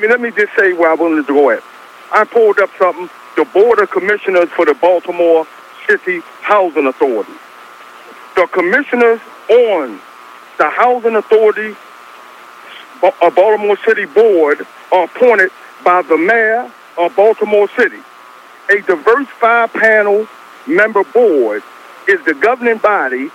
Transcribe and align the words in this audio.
me 0.00 0.08
let 0.08 0.20
me 0.20 0.30
just 0.30 0.54
say 0.56 0.72
where 0.72 0.90
I 0.90 0.94
wanted 0.94 1.26
to 1.26 1.32
go 1.32 1.50
at. 1.50 1.62
I 2.12 2.24
pulled 2.24 2.58
up 2.58 2.70
something. 2.78 3.08
The 3.36 3.44
Board 3.44 3.78
of 3.78 3.90
Commissioners 3.90 4.48
for 4.50 4.64
the 4.64 4.74
Baltimore 4.74 5.46
City 5.86 6.20
Housing 6.42 6.86
Authority. 6.86 7.32
The 8.34 8.46
commissioners 8.46 9.20
on 9.48 10.00
the 10.58 10.68
Housing 10.68 11.16
Authority 11.16 11.76
a 13.02 13.06
uh, 13.06 13.30
Baltimore 13.30 13.78
City 13.78 14.04
Board 14.04 14.66
are 14.92 15.04
appointed 15.04 15.50
by 15.82 16.02
the 16.02 16.18
mayor 16.18 16.70
of 16.98 17.16
Baltimore 17.16 17.68
City. 17.70 17.96
A 18.68 18.82
diverse 18.82 19.26
five-panel 19.40 20.28
member 20.66 21.02
board 21.04 21.62
is 22.06 22.22
the 22.26 22.34
governing 22.34 22.76
body 22.76 23.28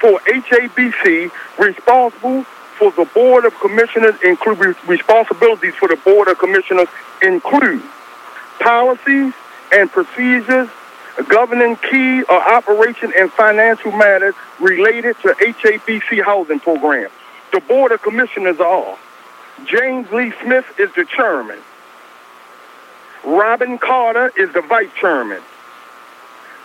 for 0.00 0.20
HABC 0.20 1.30
responsible 1.58 2.46
for 2.80 2.90
the 2.92 3.04
Board 3.12 3.44
of 3.44 3.54
Commissioners 3.60 4.14
include 4.24 4.74
responsibilities 4.88 5.74
for 5.74 5.86
the 5.86 5.96
Board 5.96 6.28
of 6.28 6.38
Commissioners 6.38 6.88
include 7.20 7.82
policies 8.58 9.34
and 9.70 9.92
procedures 9.92 10.70
governing 11.28 11.76
key 11.76 12.22
or 12.22 12.54
operation 12.54 13.12
and 13.18 13.30
financial 13.30 13.92
matters 13.92 14.34
related 14.60 15.14
to 15.20 15.28
HABC 15.28 16.24
housing 16.24 16.58
programs. 16.58 17.12
The 17.52 17.60
Board 17.60 17.92
of 17.92 18.00
Commissioners 18.00 18.58
are 18.60 18.96
James 19.66 20.10
Lee 20.10 20.32
Smith 20.42 20.64
is 20.78 20.90
the 20.94 21.04
chairman. 21.04 21.58
Robin 23.24 23.76
Carter 23.76 24.32
is 24.38 24.50
the 24.54 24.62
vice 24.62 24.88
chairman. 24.98 25.42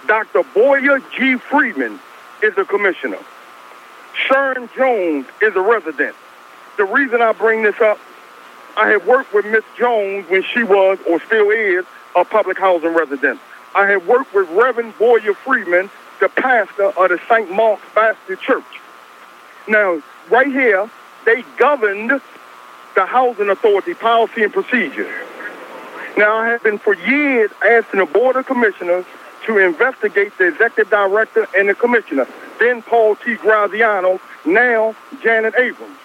Dr. 0.07 0.43
Boyer 0.53 0.99
G. 1.17 1.35
Freeman 1.35 1.99
is 2.41 2.55
the 2.55 2.63
commissioner. 2.63 3.19
Sharon 4.15 4.69
Jones 4.75 5.25
is 5.41 5.55
a 5.55 5.61
resident. 5.61 6.15
The 6.77 6.85
reason 6.85 7.21
I 7.21 7.31
bring 7.33 7.63
this 7.63 7.79
up, 7.81 7.99
I 8.77 8.89
have 8.89 9.05
worked 9.05 9.33
with 9.33 9.45
Miss 9.45 9.63
Jones 9.77 10.29
when 10.29 10.43
she 10.43 10.63
was 10.63 10.97
or 11.07 11.19
still 11.21 11.49
is 11.49 11.85
a 12.15 12.25
public 12.25 12.57
housing 12.57 12.93
resident. 12.93 13.39
I 13.73 13.87
have 13.87 14.07
worked 14.07 14.33
with 14.33 14.49
Reverend 14.51 14.97
Boyer 14.97 15.33
Freeman, 15.33 15.89
the 16.19 16.29
pastor 16.29 16.85
of 16.85 17.09
the 17.09 17.19
St. 17.29 17.51
Mark's 17.51 17.83
Baptist 17.93 18.41
Church. 18.41 18.63
Now, 19.67 20.01
right 20.29 20.47
here, 20.47 20.89
they 21.25 21.43
governed 21.57 22.21
the 22.95 23.05
Housing 23.05 23.49
Authority 23.49 23.93
policy 23.93 24.43
and 24.43 24.53
procedure. 24.53 25.11
Now, 26.17 26.37
I 26.37 26.47
have 26.47 26.63
been 26.63 26.77
for 26.77 26.95
years 26.95 27.51
asking 27.67 27.99
the 27.99 28.05
Board 28.05 28.37
of 28.37 28.45
Commissioners 28.45 29.05
to 29.45 29.57
investigate 29.57 30.37
the 30.37 30.47
executive 30.47 30.89
director 30.89 31.47
and 31.57 31.67
the 31.67 31.75
commissioner, 31.75 32.27
then 32.59 32.81
Paul 32.81 33.15
T. 33.15 33.35
Graziano, 33.35 34.19
now 34.45 34.95
Janet 35.21 35.55
Abrams. 35.55 35.97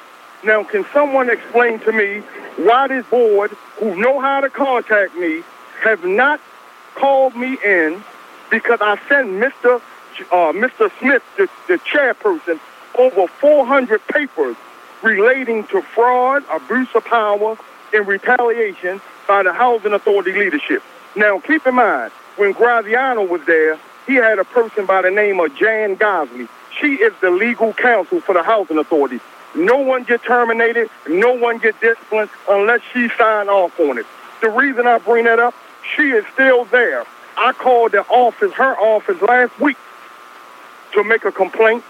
Now, 0.42 0.64
can 0.64 0.86
someone 0.92 1.28
explain 1.28 1.80
to 1.80 1.92
me 1.92 2.20
why 2.56 2.88
this 2.88 3.04
board, 3.06 3.50
who 3.78 3.94
know 3.96 4.20
how 4.20 4.40
to 4.40 4.48
contact 4.48 5.14
me, 5.14 5.42
have 5.82 6.04
not 6.04 6.40
called 6.94 7.36
me 7.36 7.58
in 7.64 8.02
because 8.50 8.78
I 8.80 8.98
sent 9.08 9.28
Mr. 9.28 9.82
Uh, 10.32 10.52
Mr. 10.52 10.90
Smith, 10.98 11.22
the, 11.36 11.48
the 11.68 11.78
chairperson, 11.78 12.58
over 12.98 13.26
400 13.26 14.06
papers 14.08 14.56
relating 15.02 15.64
to 15.68 15.80
fraud, 15.80 16.44
abuse 16.50 16.88
of 16.94 17.04
power, 17.04 17.56
and 17.92 18.06
retaliation 18.06 19.00
by 19.26 19.42
the 19.42 19.52
Housing 19.52 19.92
Authority 19.92 20.32
leadership. 20.32 20.82
Now, 21.16 21.40
keep 21.40 21.66
in 21.66 21.74
mind, 21.74 22.12
when 22.36 22.52
Graziano 22.52 23.24
was 23.24 23.44
there, 23.46 23.78
he 24.06 24.14
had 24.14 24.38
a 24.38 24.44
person 24.44 24.86
by 24.86 25.02
the 25.02 25.10
name 25.10 25.40
of 25.40 25.54
Jan 25.56 25.94
Gosley. 25.94 26.48
She 26.80 26.94
is 26.94 27.12
the 27.20 27.30
legal 27.30 27.72
counsel 27.72 28.20
for 28.20 28.34
the 28.34 28.42
Housing 28.42 28.78
Authority. 28.78 29.20
No 29.54 29.78
one 29.78 30.04
get 30.04 30.22
terminated, 30.22 30.88
no 31.08 31.32
one 31.32 31.58
get 31.58 31.80
disciplined 31.80 32.30
unless 32.48 32.80
she 32.92 33.08
sign 33.18 33.48
off 33.48 33.78
on 33.80 33.98
it. 33.98 34.06
The 34.40 34.48
reason 34.48 34.86
I 34.86 34.98
bring 34.98 35.24
that 35.24 35.38
up, 35.38 35.54
she 35.94 36.10
is 36.10 36.24
still 36.32 36.64
there. 36.66 37.04
I 37.36 37.52
called 37.52 37.92
the 37.92 38.02
office, 38.02 38.52
her 38.52 38.78
office 38.78 39.20
last 39.22 39.58
week 39.60 39.76
to 40.92 41.04
make 41.04 41.24
a 41.24 41.32
complaint. 41.32 41.84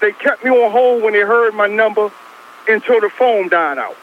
They 0.00 0.12
kept 0.12 0.44
me 0.44 0.50
on 0.50 0.70
hold 0.70 1.02
when 1.02 1.14
they 1.14 1.20
heard 1.20 1.54
my 1.54 1.66
number 1.66 2.10
until 2.68 3.00
the 3.00 3.08
phone 3.08 3.48
died 3.48 3.78
out. 3.78 3.96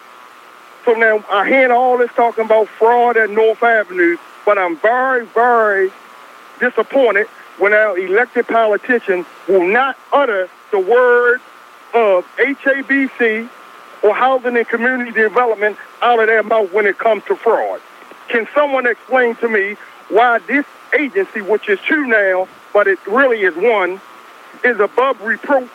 So 0.86 0.94
now 0.94 1.24
I 1.30 1.48
hear 1.48 1.72
all 1.72 1.98
this 1.98 2.12
talking 2.14 2.46
about 2.46 2.68
fraud 2.68 3.16
at 3.16 3.30
North 3.30 3.62
Avenue, 3.64 4.18
but 4.46 4.58
I'm 4.58 4.76
very, 4.78 5.26
very 5.28 5.92
disappointed 6.60 7.28
when 7.58 7.74
our 7.74 7.98
elected 7.98 8.48
politicians 8.48 9.26
will 9.48 9.68
not 9.68 9.98
utter 10.12 10.50
the 10.72 10.80
word 10.80 11.42
of 11.94 12.26
HABC 12.38 13.48
or 14.04 14.16
housing 14.16 14.58
and 14.58 14.68
community 14.68 15.12
development 15.12 15.78
out 16.02 16.20
of 16.20 16.28
their 16.28 16.44
mouth 16.44 16.72
when 16.74 16.86
it 16.86 16.98
comes 16.98 17.24
to 17.26 17.36
fraud. 17.36 17.80
Can 18.28 18.48
someone 18.54 18.86
explain 18.86 19.36
to 19.38 19.48
me 19.48 19.76
why 20.10 20.40
this 20.40 20.66
agency, 20.98 21.42
which 21.42 21.70
is 21.70 21.80
two 21.88 22.06
now, 22.06 22.48
but 22.74 22.88
it 22.88 23.00
really 23.08 23.42
is 23.42 23.56
one, 23.56 24.02
is 24.64 24.80
above 24.80 25.22
reproach 25.22 25.70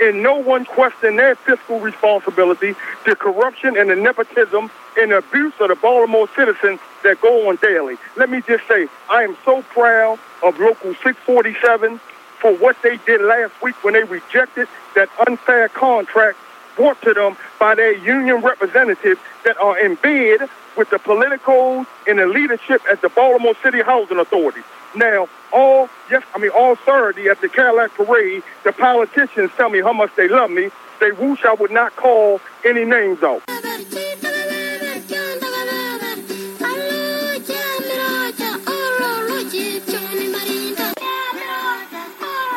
and 0.00 0.22
no 0.22 0.36
one 0.36 0.64
questioned 0.64 1.18
their 1.18 1.34
fiscal 1.34 1.80
responsibility, 1.80 2.74
the 3.04 3.16
corruption 3.16 3.76
and 3.76 3.90
the 3.90 3.96
nepotism 3.96 4.70
and 4.98 5.12
abuse 5.12 5.54
of 5.60 5.68
the 5.68 5.74
Baltimore 5.74 6.28
citizens 6.36 6.80
that 7.06 7.20
go 7.20 7.48
on 7.48 7.56
daily. 7.56 7.96
Let 8.16 8.30
me 8.30 8.42
just 8.46 8.66
say, 8.66 8.88
I 9.08 9.22
am 9.22 9.36
so 9.44 9.62
proud 9.62 10.18
of 10.42 10.58
Local 10.58 10.92
647 10.94 12.00
for 12.40 12.52
what 12.56 12.76
they 12.82 12.98
did 13.06 13.20
last 13.22 13.54
week 13.62 13.82
when 13.84 13.94
they 13.94 14.02
rejected 14.04 14.68
that 14.94 15.08
unfair 15.26 15.68
contract 15.68 16.36
brought 16.74 17.00
to 17.02 17.14
them 17.14 17.36
by 17.58 17.74
their 17.74 17.92
union 17.92 18.42
representatives 18.42 19.20
that 19.44 19.56
are 19.58 19.78
in 19.78 19.94
bed 19.94 20.48
with 20.76 20.90
the 20.90 20.98
politicals 20.98 21.86
and 22.06 22.18
the 22.18 22.26
leadership 22.26 22.82
at 22.90 23.00
the 23.00 23.08
Baltimore 23.08 23.54
City 23.62 23.80
Housing 23.80 24.18
Authority. 24.18 24.60
Now, 24.94 25.28
all 25.52 25.88
yes, 26.10 26.22
I 26.34 26.38
mean 26.38 26.50
all 26.50 26.76
Saturday 26.84 27.28
at 27.28 27.40
the 27.40 27.48
Cadillac 27.48 27.94
Parade, 27.94 28.42
the 28.64 28.72
politicians 28.72 29.50
tell 29.56 29.70
me 29.70 29.80
how 29.80 29.92
much 29.92 30.14
they 30.16 30.28
love 30.28 30.50
me. 30.50 30.70
They 31.00 31.12
wish 31.12 31.44
I 31.44 31.54
would 31.54 31.70
not 31.70 31.94
call 31.96 32.40
any 32.64 32.84
names 32.84 33.22
out. 33.22 33.42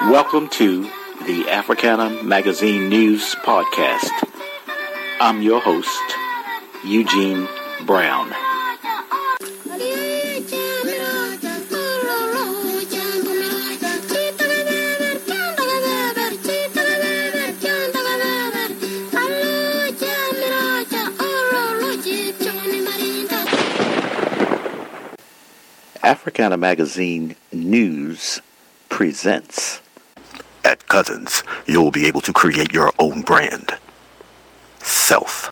Welcome 0.10 0.50
to 0.50 0.90
the 1.28 1.46
Africana 1.50 2.24
Magazine 2.24 2.90
News 2.90 3.36
Podcast. 3.36 4.10
I'm 5.22 5.44
your 5.44 5.62
host, 5.62 5.88
Eugene 6.84 7.48
Brown. 7.86 8.34
Africana 26.02 26.58
Magazine 26.58 27.36
News 27.54 28.42
presents. 28.90 29.69
At 31.00 31.06
Cousins, 31.06 31.44
you'll 31.66 31.92
be 31.92 32.08
able 32.08 32.20
to 32.20 32.34
create 32.34 32.74
your 32.74 32.92
own 33.00 33.22
brand. 33.22 33.78
Self. 34.80 35.50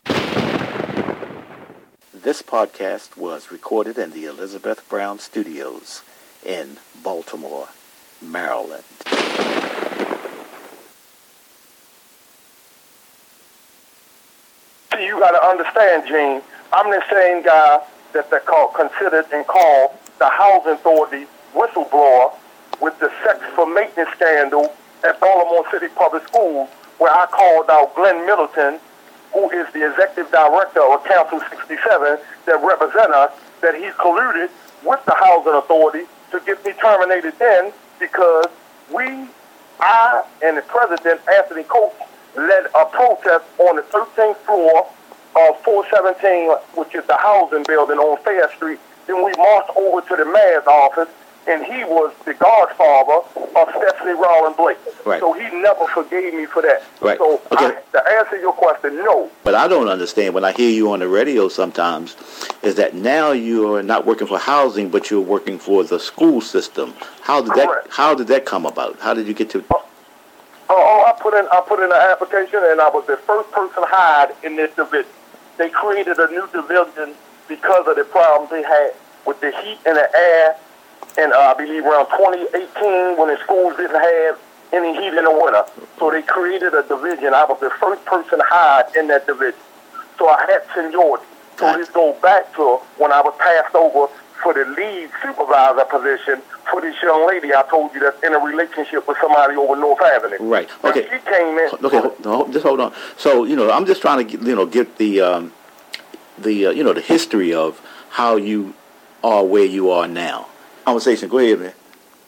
This 2.12 2.42
podcast 2.42 3.16
was 3.16 3.50
recorded 3.50 3.96
in 3.96 4.10
the 4.10 4.26
Elizabeth 4.26 4.86
Brown 4.90 5.18
Studios 5.18 6.02
in 6.44 6.76
Baltimore, 7.02 7.68
Maryland. 8.20 8.84
See 14.92 15.06
you 15.06 15.18
got 15.18 15.30
to 15.30 15.42
understand, 15.42 16.06
Gene. 16.06 16.42
I'm 16.74 16.90
the 16.90 17.02
same 17.10 17.42
guy 17.42 17.80
that 18.12 18.30
they 18.30 18.40
call 18.40 18.68
considered 18.68 19.24
and 19.32 19.46
called 19.46 19.92
the 20.18 20.28
housing 20.28 20.72
authority 20.72 21.26
whistleblower 21.54 22.34
with 22.82 22.98
the 23.00 23.10
sex 23.24 23.40
for 23.54 23.66
maintenance 23.66 24.10
scandal 24.14 24.76
at 25.04 25.20
Baltimore 25.20 25.64
City 25.70 25.88
Public 25.94 26.26
Schools, 26.28 26.68
where 26.98 27.12
I 27.12 27.26
called 27.26 27.70
out 27.70 27.94
Glenn 27.94 28.26
Middleton, 28.26 28.80
who 29.32 29.50
is 29.50 29.72
the 29.72 29.88
executive 29.90 30.30
director 30.32 30.82
of 30.82 31.04
Council 31.04 31.40
67, 31.40 32.18
that 32.46 32.64
represent 32.64 33.12
us, 33.12 33.32
that 33.60 33.74
he 33.74 33.90
colluded 33.98 34.50
with 34.84 35.04
the 35.04 35.14
housing 35.14 35.54
authority 35.54 36.06
to 36.30 36.40
get 36.46 36.64
me 36.64 36.72
terminated 36.80 37.34
then 37.38 37.72
because 37.98 38.46
we, 38.94 39.04
I, 39.80 40.24
and 40.42 40.56
the 40.56 40.62
president, 40.62 41.20
Anthony 41.28 41.64
Coates, 41.64 41.96
led 42.36 42.66
a 42.74 42.84
protest 42.86 43.44
on 43.58 43.76
the 43.76 43.82
13th 43.82 44.36
floor 44.38 44.86
of 45.36 45.60
417, 45.62 46.50
which 46.74 46.94
is 46.94 47.04
the 47.06 47.16
housing 47.16 47.64
building 47.64 47.98
on 47.98 48.22
Fayette 48.22 48.50
Street. 48.52 48.78
Then 49.06 49.24
we 49.24 49.32
marched 49.36 49.70
over 49.76 50.00
to 50.08 50.16
the 50.16 50.24
mayor's 50.24 50.66
office 50.66 51.08
and 51.48 51.64
he 51.64 51.82
was 51.84 52.12
the 52.26 52.34
godfather 52.34 53.26
of 53.56 53.68
Stephanie 53.70 54.12
Rawlings-Blake. 54.12 54.78
Right. 55.06 55.20
So 55.20 55.32
he 55.32 55.42
never 55.56 55.86
forgave 55.86 56.34
me 56.34 56.44
for 56.46 56.60
that. 56.62 56.82
Right. 57.00 57.16
So 57.18 57.40
Okay. 57.50 57.66
I, 57.66 57.98
to 57.98 58.10
answer 58.18 58.36
your 58.36 58.52
question, 58.52 58.96
no. 58.96 59.30
But 59.44 59.54
I 59.54 59.66
don't 59.66 59.88
understand 59.88 60.34
when 60.34 60.44
I 60.44 60.52
hear 60.52 60.70
you 60.70 60.92
on 60.92 60.98
the 60.98 61.08
radio 61.08 61.48
sometimes 61.48 62.16
is 62.62 62.74
that 62.74 62.94
now 62.94 63.32
you 63.32 63.74
are 63.74 63.82
not 63.82 64.04
working 64.04 64.26
for 64.26 64.38
housing, 64.38 64.90
but 64.90 65.10
you're 65.10 65.20
working 65.20 65.58
for 65.58 65.82
the 65.84 65.98
school 65.98 66.40
system. 66.40 66.92
How 67.22 67.40
did 67.40 67.52
Correct. 67.52 67.86
that 67.86 67.92
How 67.92 68.14
did 68.14 68.26
that 68.28 68.44
come 68.44 68.66
about? 68.66 68.98
How 69.00 69.14
did 69.14 69.26
you 69.26 69.34
get 69.34 69.48
to? 69.50 69.60
Uh, 69.60 69.62
oh, 69.72 69.82
oh, 70.70 71.04
I 71.06 71.18
put 71.20 71.32
in 71.34 71.46
I 71.50 71.60
put 71.66 71.78
in 71.80 71.86
an 71.86 72.10
application, 72.10 72.60
and 72.62 72.80
I 72.80 72.90
was 72.90 73.06
the 73.06 73.16
first 73.16 73.50
person 73.52 73.84
hired 73.86 74.34
in 74.42 74.56
this 74.56 74.74
division. 74.76 75.10
They 75.56 75.70
created 75.70 76.18
a 76.18 76.28
new 76.30 76.46
division 76.52 77.14
because 77.48 77.88
of 77.88 77.96
the 77.96 78.04
problems 78.04 78.50
they 78.50 78.62
had 78.62 78.92
with 79.26 79.40
the 79.40 79.50
heat 79.62 79.78
and 79.86 79.96
the 79.96 80.08
air, 80.14 80.56
and 81.16 81.32
uh, 81.32 81.54
I 81.54 81.54
believe 81.54 81.84
around 81.84 82.06
2018 82.06 83.18
when 83.18 83.28
the 83.28 83.38
schools 83.42 83.76
didn't 83.76 84.00
have 84.00 84.38
any 84.72 84.94
heat 84.94 85.14
in 85.14 85.24
the 85.24 85.32
winter. 85.32 85.64
So 85.98 86.10
they 86.10 86.22
created 86.22 86.74
a 86.74 86.82
division. 86.82 87.34
I 87.34 87.44
was 87.44 87.58
the 87.60 87.70
first 87.80 88.04
person 88.04 88.40
hired 88.44 88.94
in 88.96 89.08
that 89.08 89.26
division. 89.26 89.58
So 90.18 90.28
I 90.28 90.46
had 90.46 90.62
seniority. 90.74 91.24
So 91.58 91.76
this 91.76 91.88
goes 91.90 92.20
back 92.22 92.54
to 92.54 92.76
when 92.98 93.10
I 93.12 93.20
was 93.20 93.34
passed 93.38 93.74
over 93.74 94.12
for 94.42 94.54
the 94.54 94.64
lead 94.64 95.10
supervisor 95.20 95.84
position 95.84 96.40
for 96.70 96.80
this 96.80 96.94
young 97.02 97.26
lady 97.26 97.52
I 97.52 97.62
told 97.68 97.92
you 97.94 98.00
that's 98.00 98.22
in 98.22 98.32
a 98.32 98.38
relationship 98.38 99.08
with 99.08 99.16
somebody 99.20 99.56
over 99.56 99.74
North 99.74 100.00
Avenue. 100.00 100.36
Right. 100.40 100.68
Okay. 100.84 101.02
She 101.02 101.18
came 101.28 101.58
in. 101.58 101.70
Okay, 101.82 101.98
hold, 101.98 102.24
no, 102.24 102.48
just 102.52 102.64
hold 102.64 102.80
on. 102.80 102.92
So 103.16 103.44
you 103.44 103.56
know, 103.56 103.70
I'm 103.70 103.86
just 103.86 104.00
trying 104.00 104.18
to 104.18 104.24
get, 104.24 104.46
you 104.46 104.54
know 104.54 104.66
get 104.66 104.98
the 104.98 105.20
um, 105.20 105.52
the 106.38 106.66
uh, 106.66 106.70
you 106.70 106.84
know 106.84 106.92
the 106.92 107.00
history 107.00 107.52
of 107.52 107.80
how 108.10 108.36
you 108.36 108.74
are 109.24 109.44
where 109.44 109.64
you 109.64 109.90
are 109.90 110.06
now. 110.06 110.46
Conversation. 110.88 111.28
Go 111.28 111.36
ahead, 111.36 111.60
man. 111.60 111.72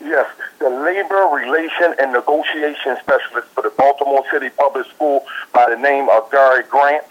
Yes, 0.04 0.30
the 0.58 0.68
labor 0.68 1.30
relation 1.32 1.94
and 1.98 2.12
negotiation 2.12 2.94
specialist 3.00 3.48
for 3.54 3.62
the 3.62 3.70
Baltimore 3.70 4.22
City 4.30 4.50
Public 4.50 4.86
School 4.88 5.24
by 5.54 5.70
the 5.70 5.80
name 5.80 6.10
of 6.10 6.30
Gary 6.30 6.64
Grant. 6.68 7.06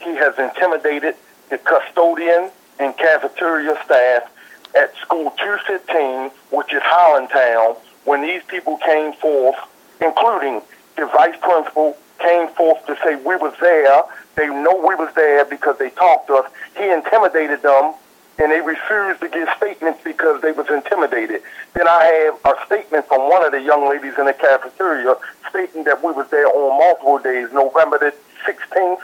He 0.00 0.14
has 0.16 0.38
intimidated 0.38 1.14
the 1.48 1.56
custodian 1.56 2.50
and 2.78 2.94
cafeteria 2.98 3.74
staff 3.86 4.24
at 4.76 4.94
School 4.98 5.30
215, 5.38 6.30
which 6.50 6.74
is 6.74 6.82
Highlandtown, 6.82 7.78
when 8.04 8.20
these 8.20 8.42
people 8.48 8.76
came 8.76 9.14
forth, 9.14 9.56
including 10.02 10.60
the 10.98 11.06
vice 11.06 11.38
principal, 11.40 11.96
came 12.18 12.48
forth 12.48 12.84
to 12.84 12.98
say 13.02 13.14
we 13.16 13.36
was 13.36 13.54
there. 13.62 14.02
They 14.36 14.48
know 14.48 14.76
we 14.76 14.94
was 14.94 15.10
there 15.14 15.46
because 15.46 15.78
they 15.78 15.88
talked 15.88 16.26
to 16.26 16.34
us. 16.34 16.52
He 16.76 16.90
intimidated 16.90 17.62
them 17.62 17.94
and 18.38 18.50
they 18.50 18.60
refused 18.60 19.20
to 19.20 19.28
give 19.28 19.48
statements 19.56 20.00
because 20.02 20.40
they 20.42 20.52
was 20.52 20.68
intimidated. 20.70 21.42
Then 21.74 21.86
I 21.86 22.04
have 22.24 22.56
a 22.56 22.66
statement 22.66 23.06
from 23.06 23.28
one 23.28 23.44
of 23.44 23.52
the 23.52 23.60
young 23.60 23.88
ladies 23.88 24.14
in 24.18 24.26
the 24.26 24.32
cafeteria 24.32 25.16
stating 25.48 25.84
that 25.84 26.02
we 26.02 26.12
was 26.12 26.28
there 26.30 26.46
on 26.46 26.78
multiple 26.78 27.18
days, 27.18 27.52
November 27.52 27.98
the 27.98 28.14
16th 28.46 29.00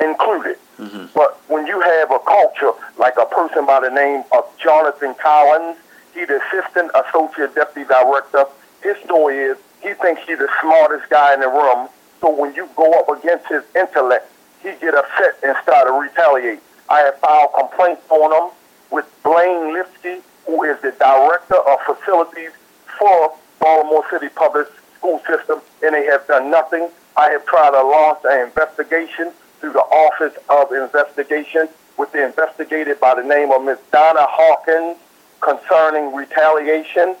included. 0.00 0.58
Mm-hmm. 0.78 1.06
But 1.14 1.40
when 1.48 1.66
you 1.66 1.80
have 1.80 2.10
a 2.10 2.18
culture 2.20 2.72
like 2.98 3.14
a 3.20 3.26
person 3.26 3.66
by 3.66 3.80
the 3.80 3.90
name 3.90 4.24
of 4.32 4.44
Jonathan 4.58 5.14
Collins, 5.22 5.76
he's 6.14 6.28
the 6.28 6.40
assistant 6.48 6.90
associate 6.94 7.54
deputy 7.54 7.88
director. 7.88 8.44
His 8.82 8.96
story 9.04 9.38
is 9.38 9.56
he 9.82 9.94
thinks 9.94 10.22
he's 10.26 10.38
the 10.38 10.48
smartest 10.60 11.08
guy 11.10 11.34
in 11.34 11.40
the 11.40 11.48
room. 11.48 11.88
So 12.20 12.30
when 12.34 12.54
you 12.54 12.68
go 12.76 12.92
up 12.98 13.08
against 13.08 13.46
his 13.48 13.62
intellect, 13.74 14.30
he 14.62 14.72
get 14.80 14.94
upset 14.94 15.38
and 15.42 15.56
start 15.62 15.86
to 15.86 15.92
retaliate. 15.92 16.60
I 16.88 17.00
have 17.00 17.18
filed 17.18 17.52
complaints 17.54 18.02
on 18.10 18.30
them 18.30 18.50
with 18.90 19.06
Blaine 19.22 19.74
Lipsky, 19.74 20.22
who 20.46 20.62
is 20.64 20.80
the 20.82 20.92
director 20.92 21.56
of 21.56 21.80
facilities 21.80 22.50
for 22.98 23.34
Baltimore 23.60 24.04
City 24.10 24.28
Public 24.28 24.68
School 24.96 25.20
System, 25.26 25.60
and 25.82 25.94
they 25.94 26.04
have 26.06 26.26
done 26.26 26.50
nothing. 26.50 26.88
I 27.16 27.30
have 27.30 27.44
tried 27.46 27.70
to 27.70 27.82
launch 27.82 28.20
an 28.24 28.46
investigation 28.46 29.32
through 29.60 29.72
the 29.72 29.80
Office 29.80 30.36
of 30.48 30.72
Investigation 30.72 31.68
with 31.96 32.12
the 32.12 32.24
investigator 32.24 32.94
by 32.94 33.14
the 33.14 33.22
name 33.22 33.50
of 33.50 33.64
Ms. 33.64 33.78
Donna 33.90 34.26
Hawkins 34.28 34.96
concerning 35.40 36.14
retaliation. 36.14 37.16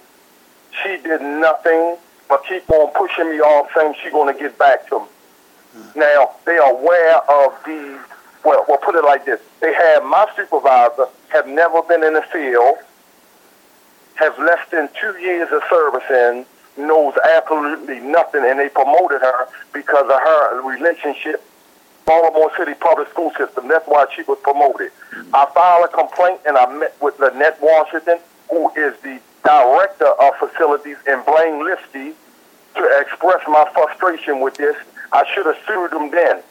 She 0.82 0.98
did 0.98 1.22
nothing 1.22 1.96
but 2.28 2.44
keep 2.44 2.68
on 2.70 2.92
pushing 2.92 3.30
me 3.30 3.40
off, 3.40 3.70
saying 3.74 3.94
she's 4.02 4.12
going 4.12 4.32
to 4.32 4.38
get 4.38 4.58
back 4.58 4.88
to 4.88 5.00
me. 5.00 5.06
Now, 5.94 6.30
they 6.44 6.58
are 6.58 6.72
aware 6.72 7.18
of 7.30 7.54
these, 7.64 8.00
well, 8.46 8.64
we'll 8.68 8.78
put 8.78 8.94
it 8.94 9.04
like 9.04 9.26
this. 9.26 9.40
They 9.60 9.74
have 9.74 10.04
my 10.04 10.26
supervisor, 10.36 11.06
have 11.28 11.48
never 11.48 11.82
been 11.82 12.04
in 12.04 12.14
the 12.14 12.22
field, 12.32 12.76
have 14.14 14.38
less 14.38 14.60
than 14.70 14.88
two 15.00 15.18
years 15.18 15.50
of 15.50 15.62
service 15.68 16.08
in, 16.08 16.46
knows 16.78 17.14
absolutely 17.34 17.98
nothing, 17.98 18.44
and 18.44 18.58
they 18.58 18.68
promoted 18.68 19.20
her 19.20 19.48
because 19.72 20.04
of 20.04 20.20
her 20.20 20.62
relationship 20.62 21.42
Baltimore 22.06 22.52
City 22.56 22.74
Public 22.74 23.10
School 23.10 23.32
System. 23.36 23.66
That's 23.66 23.86
why 23.88 24.06
she 24.14 24.22
was 24.22 24.38
promoted. 24.42 24.92
I 25.34 25.46
filed 25.52 25.84
a 25.84 25.88
complaint 25.88 26.40
and 26.46 26.56
I 26.56 26.72
met 26.72 26.94
with 27.02 27.18
Lynette 27.18 27.58
Washington, 27.60 28.18
who 28.48 28.70
is 28.76 28.94
the 29.02 29.18
director 29.42 30.06
of 30.06 30.36
facilities, 30.38 30.98
and 31.08 31.24
Blaine 31.26 31.64
Lipsky 31.64 32.14
to 32.76 33.00
express 33.00 33.42
my 33.48 33.68
frustration 33.74 34.40
with 34.40 34.54
this. 34.54 34.76
I 35.10 35.24
should 35.34 35.46
have 35.46 35.56
sued 35.66 35.90
them 35.90 36.12
then. 36.12 36.42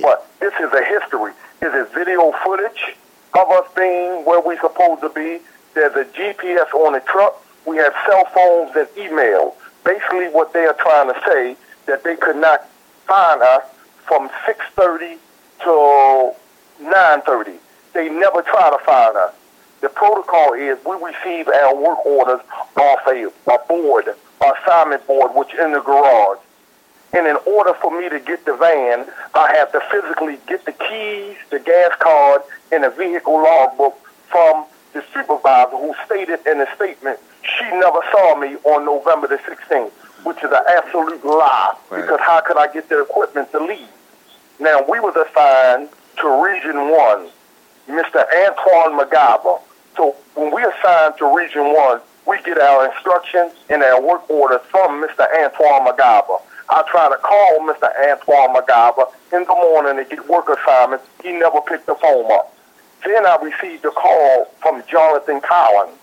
But 0.00 0.26
this 0.40 0.52
is 0.60 0.72
a 0.72 0.84
history. 0.84 1.32
There's 1.60 1.88
a 1.88 1.94
video 1.94 2.32
footage 2.44 2.96
of 3.38 3.50
us 3.50 3.66
being 3.76 4.24
where 4.24 4.40
we're 4.40 4.60
supposed 4.60 5.02
to 5.02 5.08
be. 5.10 5.40
There's 5.74 5.94
a 5.94 6.04
GPS 6.04 6.72
on 6.74 6.92
the 6.92 7.00
truck. 7.00 7.42
We 7.66 7.76
have 7.78 7.94
cell 8.06 8.24
phones 8.34 8.76
and 8.76 8.88
email. 8.96 9.56
Basically, 9.84 10.28
what 10.28 10.52
they 10.52 10.64
are 10.66 10.74
trying 10.74 11.12
to 11.12 11.20
say 11.26 11.56
that 11.86 12.04
they 12.04 12.16
could 12.16 12.36
not 12.36 12.66
find 13.06 13.42
us 13.42 13.64
from 14.06 14.30
6:30 14.46 15.18
to 15.60 16.34
9:30. 16.80 17.58
They 17.92 18.08
never 18.08 18.42
try 18.42 18.70
to 18.70 18.78
find 18.84 19.16
us. 19.16 19.34
The 19.80 19.88
protocol 19.88 20.54
is 20.54 20.78
we 20.84 20.96
receive 20.96 21.48
our 21.48 21.74
work 21.74 22.04
orders 22.06 22.40
off 22.76 23.06
a, 23.06 23.30
a 23.50 23.58
board, 23.68 24.14
assignment 24.40 25.06
board, 25.06 25.34
which 25.34 25.52
is 25.54 25.60
in 25.60 25.72
the 25.72 25.80
garage. 25.80 26.38
And 27.14 27.26
in 27.26 27.36
order 27.46 27.74
for 27.74 27.96
me 27.96 28.08
to 28.08 28.18
get 28.18 28.44
the 28.44 28.56
van, 28.56 29.06
I 29.34 29.54
have 29.56 29.70
to 29.72 29.80
physically 29.90 30.38
get 30.46 30.64
the 30.64 30.72
keys, 30.72 31.36
the 31.50 31.60
gas 31.60 31.92
card, 32.00 32.42
and 32.72 32.82
the 32.82 32.90
vehicle 32.90 33.40
logbook 33.40 33.96
from 34.30 34.66
the 34.92 35.04
supervisor 35.12 35.76
who 35.76 35.94
stated 36.06 36.40
in 36.46 36.60
a 36.60 36.66
statement 36.74 37.18
she 37.42 37.64
never 37.72 38.00
saw 38.10 38.36
me 38.36 38.56
on 38.64 38.84
November 38.84 39.28
the 39.28 39.36
16th, 39.36 39.90
which 40.24 40.38
is 40.38 40.50
an 40.50 40.62
absolute 40.76 41.24
lie. 41.24 41.74
Right. 41.90 42.00
Because 42.00 42.20
how 42.20 42.40
could 42.40 42.56
I 42.56 42.72
get 42.72 42.88
the 42.88 43.02
equipment 43.02 43.50
to 43.52 43.60
leave? 43.60 43.88
Now, 44.58 44.82
we 44.88 44.98
was 45.00 45.14
assigned 45.14 45.90
to 46.20 46.42
Region 46.42 46.90
1, 46.90 47.28
Mr. 47.88 48.24
Antoine 48.46 48.98
McGyver. 48.98 49.60
So 49.96 50.16
when 50.34 50.54
we 50.54 50.64
assigned 50.64 51.18
to 51.18 51.36
Region 51.36 51.74
1, 51.74 52.00
we 52.26 52.40
get 52.42 52.58
our 52.58 52.90
instructions 52.90 53.52
and 53.68 53.82
our 53.82 54.00
work 54.00 54.28
orders 54.30 54.62
from 54.70 55.04
Mr. 55.04 55.26
Antoine 55.44 55.86
McGyver. 55.86 56.40
I 56.68 56.82
try 56.90 57.08
to 57.08 57.16
call 57.16 57.60
Mr. 57.60 57.90
Antoine 58.10 58.56
McGyver 58.56 59.12
in 59.32 59.44
the 59.44 59.54
morning 59.54 60.02
to 60.02 60.08
get 60.08 60.28
work 60.28 60.48
assignments. 60.48 61.06
He 61.22 61.32
never 61.32 61.60
picked 61.60 61.86
the 61.86 61.94
phone 61.94 62.30
up. 62.32 62.54
Then 63.04 63.26
I 63.26 63.36
received 63.42 63.84
a 63.84 63.90
call 63.90 64.46
from 64.62 64.82
Jonathan 64.88 65.40
Collins 65.42 65.98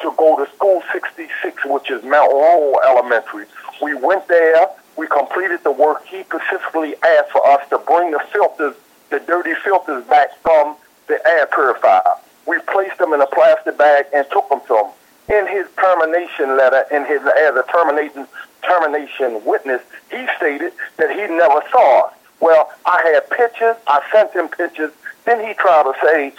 to 0.00 0.12
go 0.16 0.42
to 0.42 0.50
School 0.54 0.82
66, 0.92 1.64
which 1.66 1.90
is 1.90 2.02
Mount 2.04 2.32
Royal 2.32 2.80
Elementary. 2.86 3.44
We 3.82 3.94
went 3.94 4.26
there. 4.28 4.68
We 4.96 5.06
completed 5.08 5.62
the 5.62 5.72
work. 5.72 6.06
He 6.06 6.22
specifically 6.22 6.94
asked 7.04 7.32
for 7.32 7.46
us 7.46 7.68
to 7.68 7.78
bring 7.78 8.12
the 8.12 8.20
filters, 8.32 8.74
the 9.10 9.20
dirty 9.20 9.54
filters, 9.62 10.04
back 10.04 10.30
from 10.42 10.76
the 11.06 11.20
air 11.26 11.46
purifier. 11.46 12.14
We 12.46 12.58
placed 12.60 12.98
them 12.98 13.12
in 13.12 13.20
a 13.20 13.26
plastic 13.26 13.76
bag 13.76 14.06
and 14.14 14.26
took 14.32 14.48
them 14.48 14.60
to 14.68 14.76
him. 14.76 14.90
In 15.28 15.46
his 15.46 15.66
termination 15.76 16.56
letter, 16.56 16.86
in 16.90 17.04
his 17.04 17.20
as 17.20 17.54
a 17.54 17.64
terminating 17.70 18.26
termination 18.62 19.44
witness, 19.44 19.82
he 20.10 20.26
stated 20.36 20.72
that 20.96 21.10
he 21.10 21.34
never 21.34 21.62
saw 21.70 22.06
us. 22.06 22.14
Well, 22.40 22.70
I 22.86 23.02
had 23.12 23.28
pictures. 23.30 23.76
I 23.86 24.00
sent 24.12 24.32
him 24.32 24.48
pictures. 24.48 24.92
Then 25.24 25.46
he 25.46 25.54
tried 25.54 25.84
to 25.84 25.94
say 26.02 26.32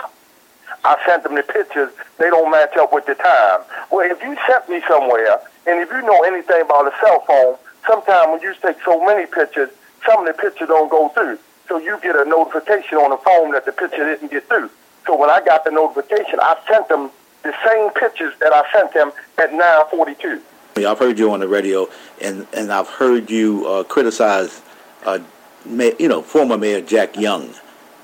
I 0.83 0.97
sent 1.05 1.23
them 1.23 1.35
the 1.35 1.43
pictures. 1.43 1.91
They 2.17 2.29
don't 2.29 2.51
match 2.51 2.75
up 2.77 2.93
with 2.93 3.05
the 3.05 3.15
time. 3.15 3.61
Well, 3.91 4.09
if 4.09 4.21
you 4.23 4.37
sent 4.47 4.69
me 4.69 4.81
somewhere, 4.87 5.39
and 5.67 5.79
if 5.79 5.89
you 5.91 6.01
know 6.01 6.23
anything 6.23 6.61
about 6.61 6.87
a 6.87 6.95
cell 7.01 7.21
phone, 7.27 7.55
sometimes 7.85 8.31
when 8.31 8.41
you 8.41 8.55
take 8.61 8.77
so 8.83 9.03
many 9.05 9.25
pictures, 9.25 9.69
some 10.05 10.25
of 10.25 10.35
the 10.35 10.41
pictures 10.41 10.67
don't 10.67 10.89
go 10.89 11.09
through. 11.09 11.37
So 11.67 11.77
you 11.77 11.99
get 12.01 12.15
a 12.15 12.25
notification 12.25 12.97
on 12.97 13.11
the 13.11 13.17
phone 13.17 13.51
that 13.51 13.65
the 13.65 13.71
picture 13.71 14.03
didn't 14.05 14.31
get 14.31 14.47
through. 14.47 14.69
So 15.05 15.15
when 15.15 15.29
I 15.29 15.43
got 15.43 15.63
the 15.65 15.71
notification, 15.71 16.39
I 16.41 16.57
sent 16.67 16.87
them 16.87 17.11
the 17.43 17.53
same 17.65 17.89
pictures 17.91 18.33
that 18.39 18.53
I 18.53 18.63
sent 18.73 18.93
them 18.93 19.11
at 19.37 19.51
942. 19.51 20.41
I've 20.85 20.99
heard 20.99 21.19
you 21.19 21.31
on 21.31 21.39
the 21.39 21.47
radio, 21.47 21.87
and, 22.21 22.47
and 22.53 22.71
I've 22.71 22.87
heard 22.87 23.29
you 23.29 23.67
uh, 23.67 23.83
criticize, 23.83 24.61
uh, 25.05 25.19
May, 25.65 25.93
you 25.99 26.07
know, 26.07 26.21
former 26.21 26.57
Mayor 26.57 26.81
Jack 26.81 27.17
Young. 27.17 27.53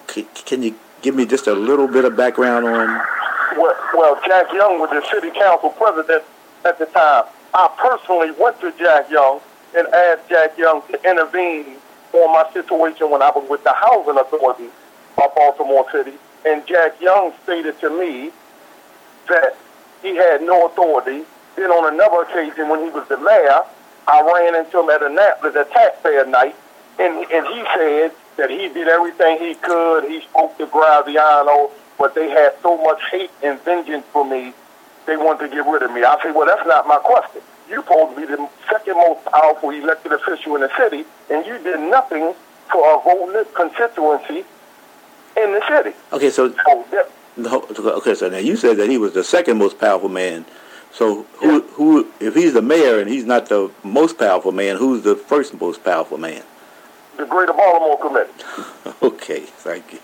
C- 0.08 0.28
can 0.46 0.62
you 0.62 0.76
give 1.02 1.16
me 1.16 1.26
just 1.26 1.48
a 1.48 1.54
little 1.54 1.88
bit 1.88 2.06
of 2.06 2.16
background 2.16 2.66
on 2.66 3.02
well, 3.58 3.76
well, 3.94 4.22
Jack 4.26 4.52
Young 4.52 4.80
was 4.80 4.90
the 4.90 5.02
city 5.10 5.32
council 5.32 5.70
president 5.70 6.24
at 6.66 6.78
the 6.78 6.86
time. 6.88 7.26
I 7.54 7.70
personally 7.78 8.32
went 8.32 8.60
to 8.62 8.72
Jack 8.78 9.10
Young 9.10 9.40
and 9.76 9.88
asked 9.88 10.28
Jack 10.30 10.58
Young 10.58 10.82
to 10.88 11.10
intervene 11.10 11.78
on 12.14 12.34
my 12.34 12.52
situation 12.52 13.10
when 13.10 13.22
I 13.22 13.30
was 13.30 13.48
with 13.50 13.64
the 13.64 13.74
housing 13.74 14.18
authority 14.18 14.70
of 15.18 15.36
Baltimore 15.36 15.86
City. 15.92 16.14
And 16.46 16.66
Jack 16.68 17.00
Young 17.00 17.34
stated 17.44 17.80
to 17.80 17.90
me 17.90 18.32
that 19.30 19.56
he 20.02 20.16
had 20.16 20.42
no 20.42 20.68
authority. 20.68 21.24
Then 21.56 21.72
on 21.72 21.94
another 21.94 22.24
occasion, 22.24 22.70
when 22.70 22.84
he 22.84 22.90
was 22.90 23.08
the 23.08 23.18
mayor, 23.18 23.62
I 24.08 24.22
ran 24.22 24.56
into 24.56 24.80
him 24.80 24.90
at 24.90 25.02
Annapolis 25.02 25.56
at 25.56 25.72
taxpayer 25.72 26.26
night, 26.26 26.56
and 27.00 27.26
and 27.32 27.48
he 27.48 27.64
said 27.76 28.12
that 28.38 28.50
he 28.50 28.68
did 28.70 28.88
everything 28.88 29.40
he 29.40 29.56
could. 29.56 30.06
He 30.06 30.22
spoke 30.22 30.58
to 30.58 30.68
Graziano, 30.68 31.72
but 31.98 32.16
they 32.16 32.30
had 32.30 32.54
so 32.62 32.78
much 32.78 33.02
hate 33.12 33.32
and 33.44 33.60
vengeance 33.62 34.06
for 34.12 34.26
me, 34.26 34.54
they 35.06 35.18
wanted 35.18 35.50
to 35.50 35.56
get 35.56 35.66
rid 35.66 35.84
of 35.84 35.92
me. 35.92 36.04
I 36.04 36.18
said, 36.22 36.36
well, 36.36 36.46
that's 36.46 36.68
not 36.68 36.88
my 36.88 36.98
question. 36.98 37.42
You're 37.70 37.82
supposed 37.82 38.16
to 38.16 38.22
be 38.22 38.28
the 38.28 38.50
second 38.70 38.96
most 38.96 39.26
powerful 39.26 39.70
elected 39.70 40.12
official 40.12 40.56
in 40.56 40.62
the 40.62 40.72
city, 40.78 41.06
and 41.30 41.46
you 41.46 41.58
did 41.60 41.80
nothing 41.80 42.34
for 42.72 42.94
a 42.94 43.00
whole 43.00 43.32
constituency 43.56 44.46
in 45.38 45.52
the 45.52 45.62
city. 45.68 45.96
Okay, 46.12 46.30
so, 46.30 46.50
so 46.50 46.86
that, 46.92 47.10
okay, 47.48 48.14
so 48.14 48.30
now 48.30 48.38
you 48.38 48.56
said 48.56 48.78
that 48.78 48.90
he 48.90 48.98
was 48.98 49.14
the 49.14 49.24
second 49.24 49.58
most 49.58 49.80
powerful 49.80 50.10
man. 50.10 50.46
So 50.96 51.24
who, 51.40 51.52
yeah. 51.52 51.60
who, 51.74 52.08
if 52.22 52.36
he's 52.36 52.54
the 52.54 52.62
mayor 52.62 53.00
and 53.02 53.10
he's 53.10 53.26
not 53.26 53.48
the 53.50 53.70
most 53.84 54.18
powerful 54.18 54.54
man, 54.54 54.78
who's 54.78 55.04
the 55.04 55.18
first 55.18 55.60
most 55.60 55.84
powerful 55.84 56.18
man? 56.18 56.42
The 57.18 57.26
Greater 57.26 57.52
Baltimore 57.52 58.00
Committee. 58.00 58.32
okay, 59.04 59.42
thank 59.42 59.92
you. 59.92 60.00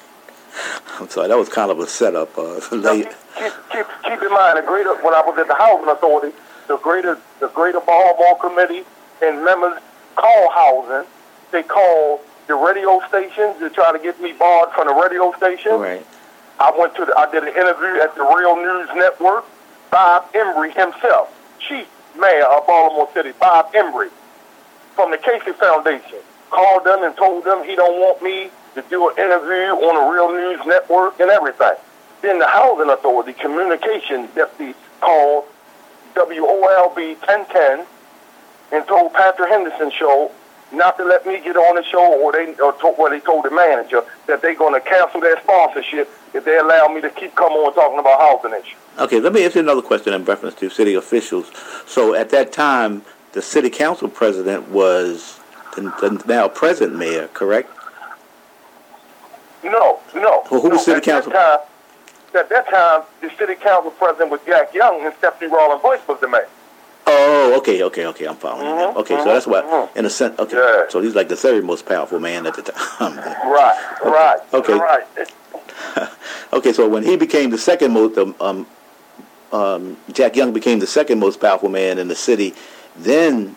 I'm 0.99 1.07
sorry, 1.07 1.29
that 1.29 1.37
was 1.37 1.47
kind 1.47 1.71
of 1.71 1.79
a 1.79 1.87
setup. 1.87 2.37
Uh, 2.37 2.59
keep, 2.69 2.83
keep, 2.83 3.53
keep, 3.71 3.87
keep, 4.03 4.21
in 4.21 4.31
mind, 4.31 4.57
the 4.57 4.63
greater 4.67 4.93
when 5.01 5.13
I 5.13 5.23
was 5.25 5.37
at 5.39 5.47
the 5.47 5.55
housing 5.55 5.87
authority, 5.87 6.35
the 6.67 6.75
greater 6.77 7.17
the 7.39 7.47
Greater 7.47 7.79
Baltimore 7.79 8.37
Committee 8.39 8.83
and 9.21 9.45
members 9.45 9.79
call 10.17 10.51
housing. 10.51 11.09
They 11.53 11.63
call 11.63 12.19
the 12.47 12.55
radio 12.55 12.99
stations 13.07 13.59
to 13.59 13.69
try 13.69 13.93
to 13.93 13.99
get 13.99 14.19
me 14.19 14.33
barred 14.33 14.73
from 14.73 14.87
the 14.87 14.93
radio 14.93 15.31
station. 15.37 15.79
Right. 15.79 16.05
I 16.59 16.77
went 16.77 16.95
to 16.95 17.05
the, 17.05 17.17
I 17.17 17.31
did 17.31 17.43
an 17.43 17.49
interview 17.49 18.01
at 18.01 18.13
the 18.15 18.23
Real 18.23 18.57
News 18.57 18.89
Network. 18.93 19.45
Bob 19.91 20.31
Embry 20.33 20.73
himself, 20.73 21.37
chief 21.59 21.87
mayor 22.17 22.45
of 22.45 22.65
Baltimore 22.65 23.09
City, 23.13 23.33
Bob 23.39 23.73
Embry, 23.73 24.09
from 24.95 25.11
the 25.11 25.17
Casey 25.17 25.51
Foundation, 25.51 26.19
called 26.49 26.85
them 26.85 27.03
and 27.03 27.15
told 27.17 27.43
them 27.43 27.63
he 27.63 27.75
don't 27.75 27.99
want 27.99 28.21
me 28.21 28.49
to 28.75 28.81
do 28.89 29.09
an 29.09 29.17
interview 29.17 29.75
on 29.75 29.95
the 29.95 30.13
Real 30.13 30.31
News 30.31 30.65
Network 30.65 31.19
and 31.19 31.29
everything. 31.29 31.73
Then 32.21 32.39
the 32.39 32.47
Housing 32.47 32.89
Authority 32.89 33.33
communication 33.33 34.29
deputy 34.33 34.77
called 35.01 35.45
WOLB 36.15 36.95
1010 36.95 37.85
and 38.71 38.87
told 38.87 39.13
Patrick 39.13 39.49
Henderson 39.49 39.91
show 39.91 40.31
not 40.71 40.95
to 40.97 41.03
let 41.03 41.27
me 41.27 41.41
get 41.41 41.57
on 41.57 41.75
the 41.75 41.83
show, 41.83 42.21
or 42.21 42.31
they 42.31 42.53
or 42.61 42.71
to, 42.71 42.95
well, 42.97 43.11
they 43.11 43.19
told 43.19 43.43
the 43.43 43.51
manager 43.51 44.03
that 44.27 44.41
they're 44.41 44.55
going 44.55 44.73
to 44.73 44.79
cancel 44.79 45.19
their 45.19 45.37
sponsorship 45.41 46.09
if 46.33 46.45
they 46.45 46.57
allow 46.57 46.87
me 46.87 47.01
to 47.01 47.09
keep 47.09 47.35
coming 47.35 47.57
on 47.57 47.73
talking 47.73 47.99
about 47.99 48.21
housing 48.21 48.57
issues. 48.57 48.80
Okay, 48.99 49.19
let 49.19 49.33
me 49.33 49.45
ask 49.45 49.55
you 49.55 49.61
another 49.61 49.81
question 49.81 50.13
in 50.13 50.23
reference 50.25 50.55
to 50.55 50.69
city 50.69 50.95
officials. 50.95 51.51
So 51.87 52.13
at 52.13 52.29
that 52.31 52.51
time, 52.51 53.03
the 53.31 53.41
city 53.41 53.69
council 53.69 54.09
president 54.09 54.69
was 54.69 55.39
the, 55.75 55.81
the 56.01 56.23
now 56.27 56.47
present 56.47 56.95
mayor, 56.95 57.27
correct? 57.29 57.69
No, 59.63 59.99
no. 60.13 60.43
Well, 60.51 60.61
who 60.61 60.69
no, 60.69 60.75
was 60.75 60.85
city 60.85 61.01
council? 61.01 61.31
That 61.31 61.67
time, 62.33 62.41
at 62.41 62.49
that 62.49 62.69
time, 62.69 63.03
the 63.21 63.29
city 63.37 63.55
council 63.55 63.91
president 63.91 64.31
was 64.31 64.41
Jack 64.45 64.73
Young, 64.73 65.05
and 65.05 65.13
Stephanie 65.17 65.51
Rawlings 65.51 65.81
Bush 65.81 66.01
was 66.07 66.19
the 66.19 66.27
mayor. 66.27 66.47
Oh, 67.07 67.57
okay, 67.57 67.81
okay, 67.83 68.05
okay. 68.07 68.25
I'm 68.25 68.35
following. 68.35 68.67
Mm-hmm, 68.67 68.97
okay, 68.99 69.15
mm-hmm, 69.15 69.23
so 69.23 69.33
that's 69.33 69.47
why, 69.47 69.61
mm-hmm. 69.61 69.97
in 69.97 70.05
a 70.05 70.09
sense, 70.09 70.37
okay. 70.39 70.55
Yeah. 70.55 70.85
So 70.89 71.01
he's 71.01 71.15
like 71.15 71.29
the 71.29 71.35
third 71.35 71.63
most 71.63 71.85
powerful 71.85 72.19
man 72.19 72.45
at 72.45 72.55
the 72.55 72.61
time. 72.61 73.17
right, 73.17 73.95
okay. 74.01 74.09
right. 74.09 74.39
Okay. 74.53 74.73
Right. 74.73 76.09
okay, 76.53 76.73
so 76.73 76.87
when 76.87 77.03
he 77.03 77.15
became 77.15 77.49
the 77.49 77.57
second 77.57 77.93
most, 77.93 78.17
um, 78.17 78.67
um, 79.51 79.97
Jack 80.11 80.35
Young 80.35 80.53
became 80.53 80.79
the 80.79 80.87
second 80.87 81.19
most 81.19 81.39
powerful 81.39 81.69
man 81.69 81.97
in 81.97 82.07
the 82.07 82.15
city, 82.15 82.53
then 82.95 83.55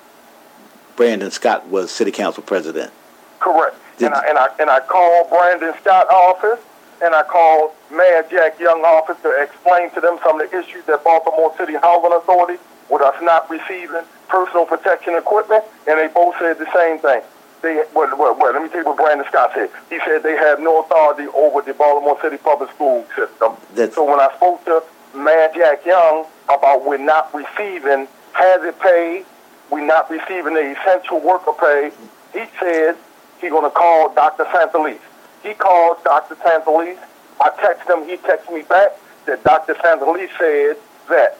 Brandon 0.96 1.30
Scott 1.30 1.66
was 1.68 1.90
city 1.90 2.10
council 2.10 2.42
president. 2.42 2.92
Correct. 3.40 3.76
Did 3.98 4.06
and 4.06 4.14
I, 4.14 4.28
and 4.28 4.38
I 4.38 4.48
and 4.60 4.70
I 4.70 4.80
called 4.80 5.30
Brandon 5.30 5.72
Scott 5.80 6.08
office 6.10 6.60
and 7.02 7.14
I 7.14 7.22
called 7.22 7.72
Mayor 7.90 8.24
Jack 8.30 8.58
Young 8.58 8.82
office 8.84 9.20
to 9.22 9.30
explain 9.42 9.90
to 9.90 10.00
them 10.00 10.18
some 10.24 10.40
of 10.40 10.50
the 10.50 10.58
issues 10.58 10.84
that 10.86 11.04
Baltimore 11.04 11.54
City 11.56 11.74
Housing 11.74 12.12
Authority 12.12 12.58
with 12.88 13.02
us 13.02 13.14
not 13.22 13.48
receiving 13.50 14.02
personal 14.28 14.66
protection 14.66 15.14
equipment, 15.14 15.64
and 15.86 15.98
they 15.98 16.08
both 16.12 16.34
said 16.38 16.58
the 16.58 16.70
same 16.72 16.98
thing. 16.98 17.22
They, 17.62 17.82
well, 17.94 18.14
well, 18.18 18.36
well, 18.38 18.52
let 18.52 18.62
me 18.62 18.68
tell 18.68 18.80
you 18.80 18.86
what 18.86 18.96
Brandon 18.96 19.26
Scott 19.28 19.52
said. 19.54 19.70
He 19.88 19.98
said 20.04 20.22
they 20.22 20.36
have 20.36 20.60
no 20.60 20.82
authority 20.82 21.28
over 21.34 21.62
the 21.62 21.72
Baltimore 21.72 22.18
City 22.20 22.36
public 22.36 22.70
school 22.70 23.06
system. 23.16 23.56
That's 23.74 23.94
so 23.94 24.04
when 24.04 24.20
I 24.20 24.34
spoke 24.36 24.64
to 24.66 24.82
Mayor 25.14 25.50
Jack 25.54 25.86
Young 25.86 26.26
about 26.48 26.84
we're 26.84 26.98
not 26.98 27.32
receiving 27.34 28.08
hazard 28.32 28.78
pay, 28.80 29.24
we're 29.70 29.86
not 29.86 30.10
receiving 30.10 30.54
the 30.54 30.76
essential 30.78 31.20
worker 31.20 31.52
pay, 31.52 31.90
he 32.32 32.44
said 32.60 32.96
he's 33.40 33.50
going 33.50 33.64
to 33.64 33.70
call 33.70 34.12
Dr. 34.14 34.44
Santelises. 34.44 34.98
He 35.42 35.54
called 35.54 36.02
Dr. 36.04 36.34
Santelises. 36.36 36.98
I 37.40 37.50
text 37.60 37.88
him. 37.88 38.08
He 38.08 38.16
texted 38.16 38.52
me 38.52 38.62
back 38.62 38.92
that 39.26 39.42
Dr. 39.44 39.74
Santelises 39.74 40.30
said 40.38 40.76
that 41.08 41.38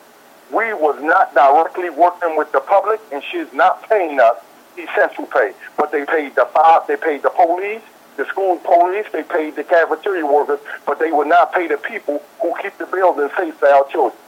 we 0.53 0.73
was 0.75 1.01
not 1.03 1.35
directly 1.35 1.91
working 1.91 2.37
with 2.37 2.53
the 2.53 2.61
public, 2.61 3.01
and 3.13 3.23
she's 3.31 3.53
not 3.53 3.89
paying 3.89 4.21
us 4.21 4.37
essential 4.77 5.27
pay. 5.27 5.53
But 5.77 5.91
they 5.91 6.05
paid 6.05 6.35
the 6.35 6.47
fire, 6.47 6.81
they 6.87 6.97
paid 6.97 7.23
the 7.23 7.31
police, 7.31 7.83
the 8.17 8.27
school 8.27 8.57
police, 8.59 9.07
they 9.13 9.23
paid 9.23 9.57
the 9.57 9.65
cafeteria 9.65 10.27
workers, 10.27 10.61
but 10.87 10.99
they 10.99 11.13
would 11.13 11.29
not 11.29 11.53
pay 11.53 11.67
the 11.67 11.77
people 11.79 12.23
who 12.41 12.55
keep 12.63 12.77
the 12.79 12.87
building 12.87 13.29
safe 13.37 13.55
for 13.57 13.69
our 13.69 13.87
children. 13.89 14.19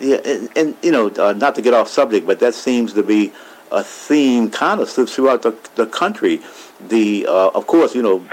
Yeah, 0.00 0.18
and, 0.24 0.48
and 0.56 0.76
you 0.82 0.92
know, 0.92 1.08
uh, 1.08 1.32
not 1.32 1.54
to 1.56 1.62
get 1.62 1.74
off 1.74 1.88
subject, 1.88 2.26
but 2.26 2.40
that 2.40 2.54
seems 2.54 2.92
to 2.94 3.02
be 3.02 3.32
a 3.70 3.82
theme 3.82 4.50
kind 4.50 4.80
of 4.80 4.88
throughout 4.88 5.42
the, 5.42 5.56
the 5.74 5.86
country. 5.86 6.40
The 6.80 7.26
uh, 7.26 7.50
of 7.54 7.66
course, 7.66 7.94
you 7.94 8.02
know, 8.02 8.24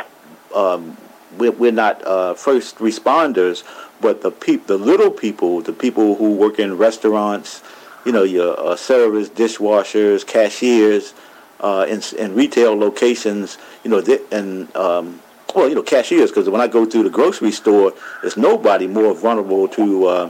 um, 0.56 0.98
we're, 1.38 1.52
we're 1.52 1.72
not 1.72 2.06
uh, 2.06 2.34
first 2.36 2.78
responders, 2.78 3.64
but 4.00 4.22
the 4.22 4.32
peop- 4.32 4.68
the 4.68 4.78
little 4.78 5.12
people, 5.12 5.62
the 5.62 5.74
people 5.74 6.16
who 6.16 6.36
work 6.36 6.60
in 6.60 6.78
restaurants, 6.78 7.64
you 8.06 8.12
know, 8.12 8.24
your 8.24 8.60
uh, 8.60 8.76
servers, 8.76 9.30
dishwashers, 9.30 10.26
cashiers, 10.26 11.14
uh, 11.60 11.86
in, 11.88 12.02
in 12.18 12.36
retail 12.36 12.76
locations, 12.76 13.58
you 13.84 13.90
know, 13.90 14.04
and 14.32 14.76
um, 14.76 15.22
well, 15.56 15.70
you 15.70 15.76
know, 15.76 15.84
cashiers, 15.84 16.32
because 16.32 16.50
when 16.50 16.62
I 16.62 16.68
go 16.68 16.86
to 16.86 17.04
the 17.04 17.10
grocery 17.10 17.52
store, 17.52 17.94
there's 18.22 18.38
nobody 18.38 18.88
more 18.88 19.14
vulnerable 19.14 19.68
to 19.70 20.06
uh, 20.06 20.26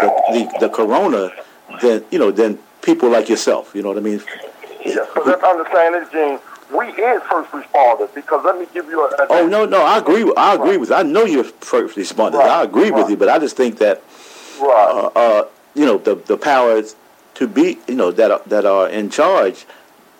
the, 0.00 0.08
the, 0.32 0.58
the 0.60 0.68
corona 0.68 1.30
than 1.80 2.04
you 2.10 2.18
know 2.18 2.30
than 2.30 2.58
people 2.82 3.08
like 3.08 3.28
yourself. 3.28 3.74
You 3.74 3.82
know 3.82 3.88
what 3.88 3.98
I 3.98 4.02
mean? 4.02 4.22
Yes, 4.84 5.08
but 5.14 5.26
let's 5.26 5.42
understand 5.42 5.94
this, 5.94 6.08
Gene 6.10 6.38
we 6.70 6.86
is 6.86 7.22
first 7.30 7.50
responders 7.52 8.12
because 8.14 8.44
let 8.44 8.58
me 8.58 8.66
give 8.74 8.86
you 8.86 9.06
a. 9.06 9.08
a 9.22 9.26
oh 9.30 9.46
no, 9.46 9.64
no, 9.64 9.82
I 9.82 9.98
agree. 9.98 10.24
With, 10.24 10.36
I 10.36 10.54
agree 10.54 10.70
right. 10.70 10.80
with. 10.80 10.90
I 10.90 11.02
know 11.02 11.24
you're 11.24 11.44
first 11.44 11.96
responders. 11.96 12.34
Right. 12.34 12.50
I 12.50 12.64
agree 12.64 12.90
right. 12.90 12.94
with 12.94 13.10
you, 13.10 13.16
but 13.16 13.28
I 13.28 13.38
just 13.38 13.56
think 13.56 13.78
that, 13.78 14.02
right. 14.60 15.10
uh, 15.14 15.18
uh, 15.18 15.48
you 15.74 15.86
know, 15.86 15.98
the 15.98 16.16
the 16.16 16.36
powers 16.36 16.96
to 17.34 17.46
be, 17.46 17.78
you 17.86 17.94
know, 17.94 18.10
that 18.10 18.30
are, 18.30 18.42
that 18.46 18.66
are 18.66 18.88
in 18.88 19.10
charge, 19.10 19.66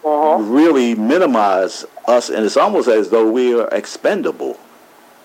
uh-huh. 0.07 0.43
really 0.43 0.95
minimize 0.95 1.85
us, 2.07 2.31
and 2.31 2.45
it's 2.45 2.57
almost 2.57 2.87
as 2.87 3.11
though 3.11 3.29
we 3.29 3.59
are 3.59 3.69
expendable. 3.69 4.57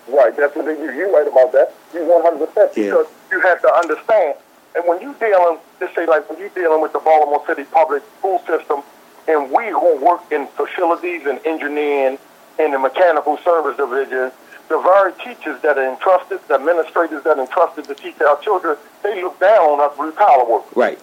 Right. 0.08 0.36
That's 0.36 0.56
what 0.56 0.66
you. 0.66 0.92
You're 0.92 1.12
right 1.12 1.26
about 1.26 1.52
that. 1.52 1.72
You're 1.94 2.06
100 2.06 2.46
percent 2.46 2.74
because 2.74 3.06
you 3.30 3.40
have 3.40 3.62
to 3.62 3.72
understand. 3.72 4.34
And 4.74 4.86
when 4.88 5.00
you 5.00 5.14
dealing, 5.20 5.58
just 5.78 5.94
say 5.94 6.06
like 6.06 6.28
when 6.28 6.40
you 6.40 6.50
dealing 6.54 6.82
with 6.82 6.92
the 6.92 6.98
Baltimore 6.98 7.44
City 7.46 7.64
public 7.64 8.02
school 8.18 8.40
system 8.40 8.82
and 9.28 9.52
we 9.52 9.68
who 9.70 10.04
work 10.04 10.20
in 10.32 10.48
facilities 10.48 11.26
and 11.26 11.38
engineering 11.46 12.18
and 12.58 12.72
the 12.72 12.78
mechanical 12.78 13.38
service 13.38 13.76
division, 13.76 14.32
the 14.68 14.80
very 14.80 15.12
teachers 15.24 15.60
that 15.62 15.78
are 15.78 15.92
entrusted, 15.92 16.40
the 16.48 16.54
administrators 16.54 17.22
that 17.22 17.38
are 17.38 17.42
entrusted 17.42 17.84
to 17.84 17.94
teach 17.94 18.20
our 18.20 18.40
children, 18.40 18.76
they 19.02 19.22
look 19.22 19.38
down 19.38 19.60
on 19.60 19.80
us 19.80 19.96
blue 19.96 20.12
collar 20.12 20.50
workers. 20.50 20.76
Right. 20.76 20.98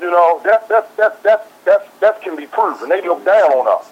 You 0.00 0.10
know, 0.10 0.40
that 0.44 0.68
that 0.68 0.96
that 0.96 1.22
that 1.22 1.48
that 1.64 2.00
that 2.00 2.22
can 2.22 2.36
be 2.36 2.46
proven. 2.46 2.88
They 2.88 3.00
look 3.02 3.24
down 3.24 3.52
on 3.52 3.80
us. 3.80 3.90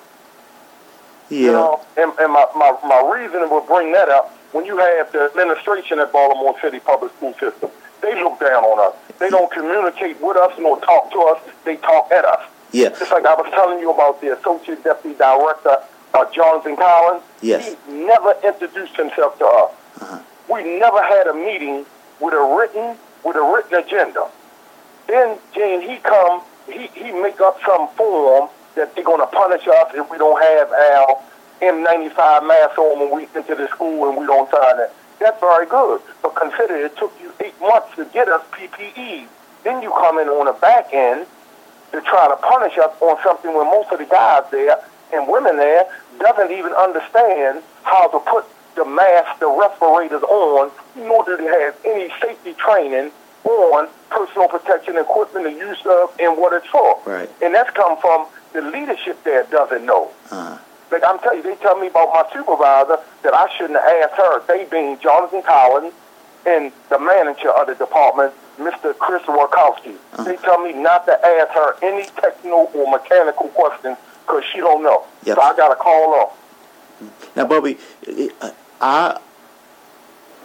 Yeah. 1.30 1.40
You 1.40 1.52
know, 1.52 1.80
and, 1.96 2.12
and 2.18 2.32
my, 2.32 2.46
my, 2.54 2.76
my 2.84 3.10
reasoning 3.12 3.48
will 3.48 3.62
bring 3.62 3.92
that 3.92 4.10
up 4.10 4.30
when 4.52 4.66
you 4.66 4.76
have 4.76 5.10
the 5.10 5.24
administration 5.24 5.98
at 5.98 6.12
Baltimore 6.12 6.54
City 6.60 6.80
Public 6.80 7.12
School 7.16 7.32
System. 7.40 7.70
They 8.02 8.14
look 8.22 8.38
down 8.38 8.62
on 8.62 8.92
us. 8.92 8.98
They 9.18 9.30
don't 9.30 9.50
communicate 9.50 10.20
with 10.20 10.36
us 10.36 10.52
nor 10.58 10.78
talk 10.80 11.10
to 11.12 11.20
us. 11.22 11.42
They 11.64 11.76
talk 11.76 12.12
at 12.12 12.26
us. 12.26 12.42
Yes. 12.72 12.98
Just 12.98 13.10
like 13.10 13.24
I 13.24 13.34
was 13.34 13.46
telling 13.50 13.78
you 13.78 13.90
about 13.90 14.20
the 14.20 14.36
Associate 14.38 14.82
Deputy 14.84 15.16
Director, 15.16 15.78
uh, 16.12 16.30
Jonathan 16.30 16.76
Collins. 16.76 17.22
Yes. 17.40 17.74
He 17.86 17.92
never 17.92 18.34
introduced 18.44 18.96
himself 18.96 19.38
to 19.38 19.46
us. 19.46 19.72
Uh-huh. 20.02 20.18
We 20.52 20.78
never 20.78 21.02
had 21.02 21.26
a 21.26 21.34
meeting 21.34 21.86
with 22.20 22.34
a 22.34 22.56
written 22.56 22.98
with 23.24 23.36
a 23.36 23.42
written 23.42 23.78
agenda. 23.82 24.28
Then 25.06 25.38
Jane, 25.54 25.80
he 25.80 25.96
come, 25.98 26.42
he, 26.66 26.88
he 26.94 27.12
make 27.12 27.40
up 27.40 27.58
some 27.66 27.88
form 27.90 28.48
that 28.74 28.94
they're 28.94 29.04
gonna 29.04 29.26
punish 29.26 29.66
us 29.66 29.92
if 29.94 30.10
we 30.10 30.18
don't 30.18 30.40
have 30.42 30.72
our 30.72 31.22
N95 31.62 32.46
mask 32.46 32.78
on 32.78 33.00
when 33.00 33.14
we 33.14 33.28
enter 33.34 33.54
the 33.54 33.68
school 33.68 34.08
and 34.08 34.18
we 34.18 34.26
don't 34.26 34.50
sign 34.50 34.80
it. 34.80 34.92
That's 35.20 35.38
very 35.40 35.66
good. 35.66 36.00
But 36.22 36.34
consider 36.34 36.76
it 36.76 36.96
took 36.96 37.12
you 37.22 37.32
eight 37.40 37.58
months 37.60 37.94
to 37.96 38.04
get 38.06 38.28
us 38.28 38.42
PPE. 38.52 39.26
Then 39.62 39.82
you 39.82 39.90
come 39.90 40.18
in 40.18 40.28
on 40.28 40.46
the 40.46 40.52
back 40.52 40.92
end 40.92 41.26
to 41.92 42.00
try 42.00 42.28
to 42.28 42.36
punish 42.36 42.76
us 42.78 42.90
on 43.00 43.16
something 43.22 43.54
when 43.54 43.66
most 43.66 43.92
of 43.92 43.98
the 43.98 44.06
guys 44.06 44.44
there 44.50 44.78
and 45.12 45.28
women 45.28 45.56
there 45.56 45.86
doesn't 46.18 46.50
even 46.50 46.72
understand 46.72 47.62
how 47.84 48.08
to 48.08 48.18
put 48.30 48.44
the 48.74 48.84
mask, 48.84 49.38
the 49.38 49.46
respirators 49.46 50.22
on, 50.22 50.70
nor 50.96 51.24
do 51.24 51.36
they 51.36 51.44
have 51.44 51.76
any 51.84 52.10
safety 52.20 52.54
training 52.54 53.12
on 53.44 53.88
personal 54.10 54.48
protection 54.48 54.96
equipment, 54.96 55.44
the 55.44 55.52
use 55.52 55.80
of, 55.86 56.14
and 56.18 56.38
what 56.38 56.52
it's 56.52 56.66
for. 56.66 57.00
Right. 57.04 57.30
And 57.42 57.54
that's 57.54 57.70
come 57.70 57.98
from 57.98 58.26
the 58.52 58.62
leadership 58.62 59.22
there 59.24 59.44
doesn't 59.44 59.84
know. 59.84 60.10
Uh-huh. 60.30 60.58
Like 60.90 61.02
I'm 61.06 61.18
telling 61.18 61.38
you, 61.38 61.42
they 61.42 61.56
tell 61.56 61.78
me 61.78 61.88
about 61.88 62.12
my 62.12 62.24
supervisor 62.32 62.98
that 63.22 63.34
I 63.34 63.48
shouldn't 63.56 63.80
have 63.80 64.10
asked 64.10 64.16
her. 64.16 64.46
They 64.46 64.64
being 64.70 64.98
Jonathan 65.00 65.42
Collins 65.42 65.92
and 66.46 66.72
the 66.88 66.98
manager 66.98 67.50
of 67.50 67.66
the 67.66 67.74
department, 67.74 68.32
Mr. 68.58 68.96
Chris 68.96 69.22
Warkowski. 69.22 69.96
Uh-huh. 70.12 70.24
They 70.24 70.36
tell 70.36 70.62
me 70.62 70.72
not 70.72 71.06
to 71.06 71.12
ask 71.12 71.50
her 71.52 71.76
any 71.82 72.04
technical 72.04 72.70
or 72.74 72.90
mechanical 72.90 73.48
questions 73.48 73.96
because 74.24 74.44
she 74.52 74.58
don't 74.58 74.82
know. 74.82 75.04
Yep. 75.24 75.36
So 75.36 75.42
I 75.42 75.56
got 75.56 75.68
to 75.70 75.76
call 75.76 76.14
her. 76.14 77.08
Now, 77.34 77.46
Bobby, 77.46 77.78
I, 78.80 79.18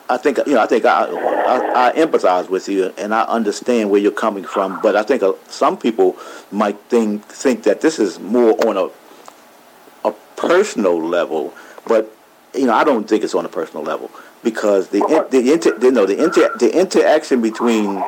I 0.10 0.18
think 0.18 0.40
you 0.48 0.56
know. 0.56 0.62
I 0.62 0.66
think 0.66 0.86
I, 0.86 1.06
I, 1.06 1.90
I 1.90 1.94
empathize 1.94 2.50
with 2.50 2.68
you, 2.68 2.92
and 2.98 3.14
I 3.14 3.24
understand 3.24 3.92
where 3.92 4.02
you're 4.02 4.12
coming 4.12 4.44
from. 4.44 4.82
But 4.82 4.96
I 4.96 5.04
think 5.04 5.22
uh, 5.22 5.34
some 5.48 5.78
people 5.78 6.18
might 6.52 6.80
think 6.90 7.26
think 7.26 7.64
that 7.64 7.82
this 7.82 8.00
is 8.00 8.20
more 8.20 8.54
on 8.68 8.76
a 8.78 10.10
a 10.10 10.14
personal 10.36 11.00
level. 11.00 11.54
But 11.88 12.12
you 12.56 12.66
know, 12.66 12.74
I 12.74 12.84
don't 12.84 13.08
think 13.08 13.24
it's 13.24 13.36
on 13.36 13.46
a 13.46 13.50
personal 13.50 13.84
level 13.84 14.10
because 14.44 14.90
the 14.90 15.00
the 15.30 15.54
inter, 15.54 15.78
you 15.80 15.92
know 15.92 16.08
the 16.08 16.24
inter, 16.24 16.58
the 16.58 16.76
interaction 16.76 17.42
between 17.42 18.04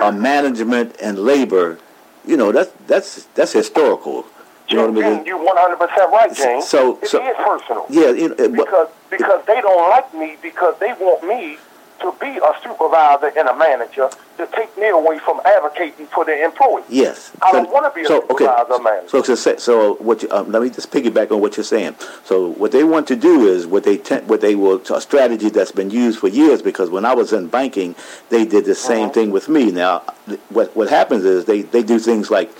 uh, 0.00 0.12
management 0.12 0.96
and 1.00 1.18
labor, 1.18 1.78
you 2.26 2.36
know, 2.36 2.52
that's 2.52 2.72
that's 2.86 3.24
that's 3.34 3.52
historical. 3.52 4.26
You 4.68 4.76
know 4.76 4.90
what 4.90 5.04
I 5.04 5.10
mean? 5.16 5.26
You're 5.26 5.36
100 5.44 5.76
percent 5.76 6.10
right, 6.12 6.34
James. 6.34 6.66
So- 6.68 6.98
it 7.02 7.08
so- 7.08 7.26
is 7.26 7.36
personal. 7.36 7.86
Yeah, 7.90 8.10
you 8.10 8.28
know, 8.30 8.34
but- 8.36 8.52
because 8.52 8.88
because 9.10 9.44
they 9.46 9.60
don't 9.60 9.88
like 9.90 10.12
me 10.14 10.36
because 10.42 10.74
they 10.80 10.92
want 10.94 11.22
me 11.24 11.58
to 12.00 12.12
be 12.20 12.26
a 12.38 12.52
supervisor 12.62 13.32
and 13.38 13.48
a 13.48 13.56
manager 13.56 14.10
to 14.36 14.46
take 14.48 14.76
me 14.76 14.88
away 14.88 15.18
from 15.20 15.40
advocating 15.44 16.06
for 16.06 16.24
their 16.24 16.44
employees. 16.44 16.84
Yes. 16.88 17.30
I 17.40 17.52
don't 17.52 17.70
wanna 17.70 17.90
be 17.94 18.02
a 18.02 18.06
supervisor, 18.06 18.64
so, 18.68 18.78
man. 18.80 19.08
So, 19.08 19.22
so, 19.22 19.34
so, 19.36 19.56
so 19.56 19.94
what? 20.00 20.22
You, 20.22 20.28
um, 20.32 20.50
let 20.50 20.60
me 20.62 20.70
just 20.70 20.90
piggyback 20.90 21.30
on 21.30 21.40
what 21.40 21.56
you're 21.56 21.64
saying. 21.64 21.94
So, 22.24 22.48
what 22.48 22.72
they 22.72 22.82
want 22.84 23.06
to 23.08 23.16
do 23.16 23.46
is 23.46 23.66
what 23.66 23.84
they 23.84 23.96
te- 23.96 24.16
what 24.26 24.40
they 24.40 24.54
will 24.56 24.82
a 24.92 25.00
strategy 25.00 25.50
that's 25.50 25.70
been 25.72 25.90
used 25.90 26.18
for 26.18 26.28
years. 26.28 26.62
Because 26.62 26.90
when 26.90 27.04
I 27.04 27.14
was 27.14 27.32
in 27.32 27.46
banking, 27.46 27.94
they 28.28 28.44
did 28.44 28.64
the 28.64 28.74
same 28.74 29.04
Uh-huh. 29.04 29.12
thing 29.12 29.30
with 29.30 29.48
me. 29.48 29.70
Now, 29.70 30.02
what 30.50 30.74
what 30.74 30.88
happens 30.88 31.24
is 31.24 31.44
they 31.44 31.62
they 31.62 31.82
do 31.82 31.98
things 32.00 32.30
like 32.30 32.50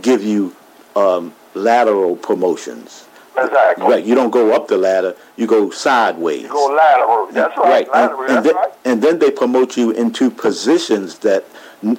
give 0.00 0.22
you 0.22 0.54
um, 0.94 1.34
lateral 1.54 2.16
promotions. 2.16 3.06
Exactly. 3.36 3.84
Right. 3.86 4.04
You 4.04 4.14
don't 4.14 4.30
go 4.30 4.54
up 4.54 4.68
the 4.68 4.76
ladder. 4.76 5.16
You 5.36 5.46
go 5.48 5.70
sideways. 5.70 6.42
You 6.42 6.48
go 6.48 6.66
lateral. 6.66 7.26
That's 7.32 7.56
right. 7.56 7.84
And, 7.86 7.92
Lateral. 7.92 8.20
and 8.20 8.30
That's 8.36 8.46
then, 8.46 8.54
right. 8.56 8.72
and 8.84 9.02
then 9.02 9.18
they 9.18 9.30
promote 9.32 9.76
you 9.76 9.90
into 9.90 10.30
positions 10.30 11.18
that 11.20 11.44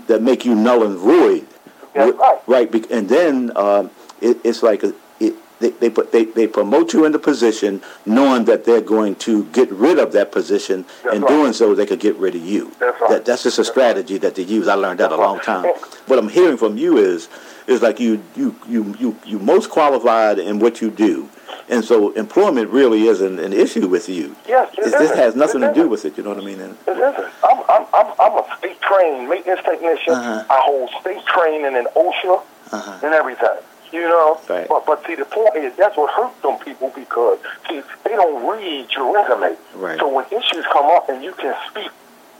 that 0.08 0.22
make 0.22 0.46
you 0.46 0.56
null 0.56 0.84
and 0.84 0.98
void. 0.98 1.46
That's 1.94 2.18
right. 2.18 2.40
Right. 2.48 2.92
And 2.92 3.10
then 3.10 3.52
um, 3.58 3.92
it, 4.22 4.38
it's 4.46 4.64
like 4.64 4.84
a, 4.84 4.94
it, 5.20 5.36
they 5.60 5.72
they, 5.72 5.90
put, 5.90 6.14
they 6.14 6.24
they 6.24 6.48
promote 6.48 6.94
you 6.94 7.04
into 7.04 7.18
a 7.18 7.22
position, 7.22 7.82
knowing 8.06 8.46
that 8.46 8.64
they're 8.64 8.80
going 8.82 9.16
to 9.16 9.44
get 9.48 9.70
rid 9.72 10.00
of 10.00 10.14
that 10.14 10.32
position, 10.32 10.86
That's 11.04 11.16
and 11.16 11.24
right. 11.24 11.30
doing 11.30 11.52
so 11.54 11.76
they 11.76 11.86
could 11.86 12.00
get 12.00 12.16
rid 12.16 12.36
of 12.36 12.42
you. 12.46 12.72
That's 12.80 13.00
right. 13.02 13.10
That, 13.10 13.26
that's 13.26 13.44
just 13.44 13.60
a 13.60 13.66
strategy 13.66 14.18
that 14.20 14.36
they 14.36 14.44
use. 14.44 14.70
I 14.70 14.76
learned 14.76 15.02
that 15.02 15.12
a 15.12 15.18
long 15.18 15.42
time. 15.42 15.66
right. 15.66 15.76
What 16.08 16.20
I'm 16.20 16.30
hearing 16.30 16.56
from 16.58 16.78
you 16.78 16.98
is 16.98 17.28
is 17.68 17.82
like 17.82 18.00
you 18.00 18.22
you 18.36 18.56
you 18.68 18.96
you 19.00 19.18
you 19.26 19.40
most 19.40 19.70
qualified 19.70 20.40
in 20.40 20.60
what 20.60 20.82
you 20.82 20.90
do. 20.92 21.30
And 21.68 21.84
so 21.84 22.12
employment 22.12 22.70
really 22.70 23.08
isn't 23.08 23.40
an 23.40 23.52
issue 23.54 23.88
with 23.88 24.08
you. 24.08 24.36
Yes, 24.48 24.72
it 24.74 24.80
It's- 24.86 24.92
this 25.00 25.16
has 25.18 25.36
nothing 25.36 25.64
It 25.64 25.70
to 25.70 25.74
do 25.74 25.88
with 25.88 26.06
it. 26.06 26.16
You 26.18 26.24
know 26.24 26.30
what 26.30 26.38
I 26.44 26.46
mean? 26.46 26.60
And, 26.62 26.78
It 26.88 26.92
isn't. 26.98 27.26
I'm, 27.44 27.60
I'm, 27.70 27.86
I'm, 27.94 28.14
I'm 28.20 28.34
a 28.38 28.58
state 28.60 28.80
trained 28.82 29.28
maintenance 29.30 29.62
technician. 29.64 30.14
Uh-huh. 30.14 30.44
I 30.48 30.60
hold 30.64 30.90
state 31.02 31.26
training 31.26 31.76
in 31.76 31.86
OSHA 31.96 32.42
Uh-huh. 32.72 33.00
and 33.04 33.14
everything. 33.16 33.58
You 33.92 34.02
know? 34.02 34.40
Right. 34.48 34.68
But, 34.70 34.86
but 34.86 35.06
see, 35.08 35.16
the 35.16 35.26
point 35.26 35.56
is 35.56 35.74
that's 35.76 35.98
what 35.98 36.12
hurts 36.14 36.40
them 36.44 36.58
people 36.60 36.92
because, 36.94 37.40
see, 37.68 37.82
they 38.04 38.12
don't 38.12 38.46
read 38.46 38.92
your 38.94 39.12
resume. 39.14 39.56
Right. 39.76 39.98
So 40.00 40.08
when 40.14 40.26
issues 40.26 40.66
come 40.72 40.86
up 40.86 41.10
and 41.10 41.24
you 41.24 41.32
can 41.34 41.56
speak 41.70 41.90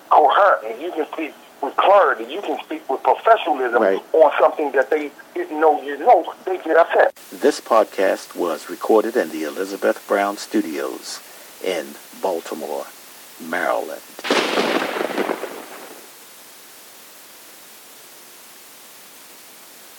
coherently, 0.10 0.84
you 0.86 0.92
can 0.92 1.08
speak 1.14 1.34
with 1.66 1.76
clarity, 1.76 2.26
you 2.32 2.42
can 2.42 2.58
speak 2.64 2.88
with 2.90 3.02
professionalism 3.04 3.82
Right. 3.82 4.02
on 4.14 4.32
something 4.40 4.72
that 4.74 4.90
they 4.90 5.12
didn't 5.34 5.60
know 5.60 5.82
you 5.82 5.98
know, 5.98 6.34
they 6.46 6.58
get 6.58 6.78
upset. 6.78 7.14
This 7.32 7.60
podcast 7.60 8.36
was 8.36 8.70
recorded 8.70 9.16
in 9.18 9.30
the 9.30 9.44
Elizabeth 9.44 10.06
Brown 10.08 10.38
Studios 10.38 11.20
in 11.64 11.96
Baltimore, 12.22 12.86
Maryland. 13.42 14.02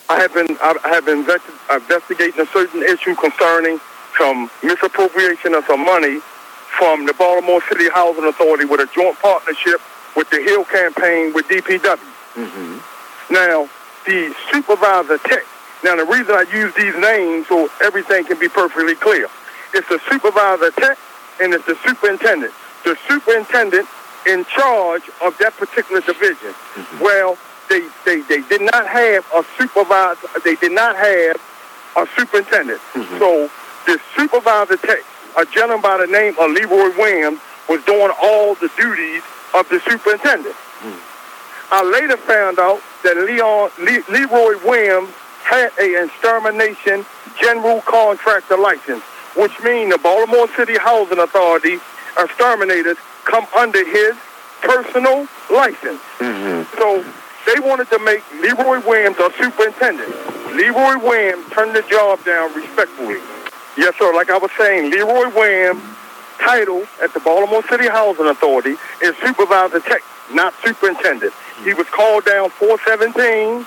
I 0.08 0.20
have 0.20 0.32
been 0.32 0.46
I 0.62 0.88
have 0.94 1.04
been 1.04 1.26
investigating 1.74 2.40
a 2.40 2.46
certain 2.46 2.82
issue 2.82 3.14
concerning 3.16 3.80
some 4.16 4.50
misappropriation 4.62 5.54
of 5.54 5.64
some 5.66 5.84
money 5.84 6.20
from 6.78 7.06
the 7.06 7.14
Baltimore 7.14 7.60
City 7.68 7.88
Housing 7.90 8.24
Authority 8.24 8.64
with 8.66 8.80
a 8.80 8.88
joint 8.94 9.18
partnership 9.18 9.80
with 10.16 10.30
the 10.30 10.40
Hill 10.40 10.64
Campaign 10.64 11.32
with 11.34 11.46
DPW. 11.48 11.98
Mm-hmm. 12.34 13.32
Now, 13.32 13.68
the 14.06 14.34
supervisor 14.50 15.18
tech. 15.18 15.44
Now, 15.84 15.96
the 15.96 16.04
reason 16.04 16.34
I 16.34 16.44
use 16.52 16.74
these 16.74 16.96
names 16.96 17.48
so 17.48 17.68
everything 17.82 18.24
can 18.24 18.38
be 18.38 18.48
perfectly 18.48 18.94
clear, 18.94 19.28
it's 19.74 19.88
the 19.88 20.00
supervisor 20.10 20.70
tech 20.72 20.98
and 21.40 21.52
it's 21.52 21.66
the 21.66 21.76
superintendent. 21.84 22.52
The 22.84 22.96
superintendent 23.08 23.86
in 24.26 24.44
charge 24.46 25.02
of 25.22 25.36
that 25.38 25.54
particular 25.56 26.00
division. 26.00 26.54
Well, 27.00 27.38
they, 27.68 27.86
they, 28.04 28.20
they 28.22 28.42
did 28.42 28.62
not 28.62 28.86
have 28.86 29.26
a 29.34 29.44
supervisor. 29.58 30.28
They 30.44 30.56
did 30.56 30.72
not 30.72 30.96
have 30.96 31.36
a 31.96 32.06
superintendent. 32.16 32.80
So 33.18 33.50
the 33.86 34.00
supervisor 34.16 34.76
tech, 34.76 35.00
a 35.36 35.44
gentleman 35.46 35.82
by 35.82 35.98
the 35.98 36.06
name 36.06 36.34
of 36.38 36.50
Leroy 36.50 36.96
Williams, 36.96 37.40
was 37.68 37.84
doing 37.84 38.12
all 38.22 38.54
the 38.54 38.70
duties 38.76 39.22
of 39.56 39.68
the 39.68 39.80
superintendent. 39.80 40.54
I 41.72 41.82
later 41.82 42.16
found 42.16 42.58
out 42.58 42.80
that 43.02 43.16
Leon 43.16 43.70
Le, 43.80 44.04
Leroy 44.12 44.54
Williams 44.64 45.10
had 45.42 45.72
a 45.80 46.04
extermination 46.04 47.04
general 47.40 47.80
contractor 47.82 48.56
license, 48.56 49.02
which 49.34 49.58
means 49.64 49.90
the 49.92 49.98
Baltimore 49.98 50.48
City 50.54 50.76
Housing 50.78 51.18
Authority 51.18 51.78
exterminators 52.18 52.98
come 53.24 53.46
under 53.56 53.84
his 53.84 54.14
personal 54.62 55.26
license. 55.50 56.00
Mm-hmm. 56.18 56.78
So 56.78 57.04
they 57.46 57.60
wanted 57.60 57.88
to 57.90 57.98
make 58.00 58.22
Leroy 58.40 58.80
Williams 58.86 59.18
a 59.18 59.32
superintendent. 59.38 60.10
Leroy 60.54 60.98
Williams 60.98 61.48
turned 61.50 61.74
the 61.74 61.82
job 61.82 62.22
down 62.24 62.54
respectfully. 62.54 63.18
Yes, 63.76 63.94
sir. 63.98 64.14
Like 64.14 64.30
I 64.30 64.38
was 64.38 64.50
saying, 64.58 64.90
Leroy 64.90 65.28
Williams' 65.34 65.82
title 66.46 66.86
at 67.02 67.12
the 67.12 67.18
Baltimore 67.20 67.62
City 67.64 67.88
Housing 67.88 68.26
Authority 68.26 68.76
is 69.02 69.16
supervisor 69.16 69.80
tech, 69.80 70.02
not 70.32 70.54
superintendent. 70.64 71.32
He 71.64 71.74
was 71.74 71.88
called 71.88 72.24
down 72.24 72.50
417 72.50 73.66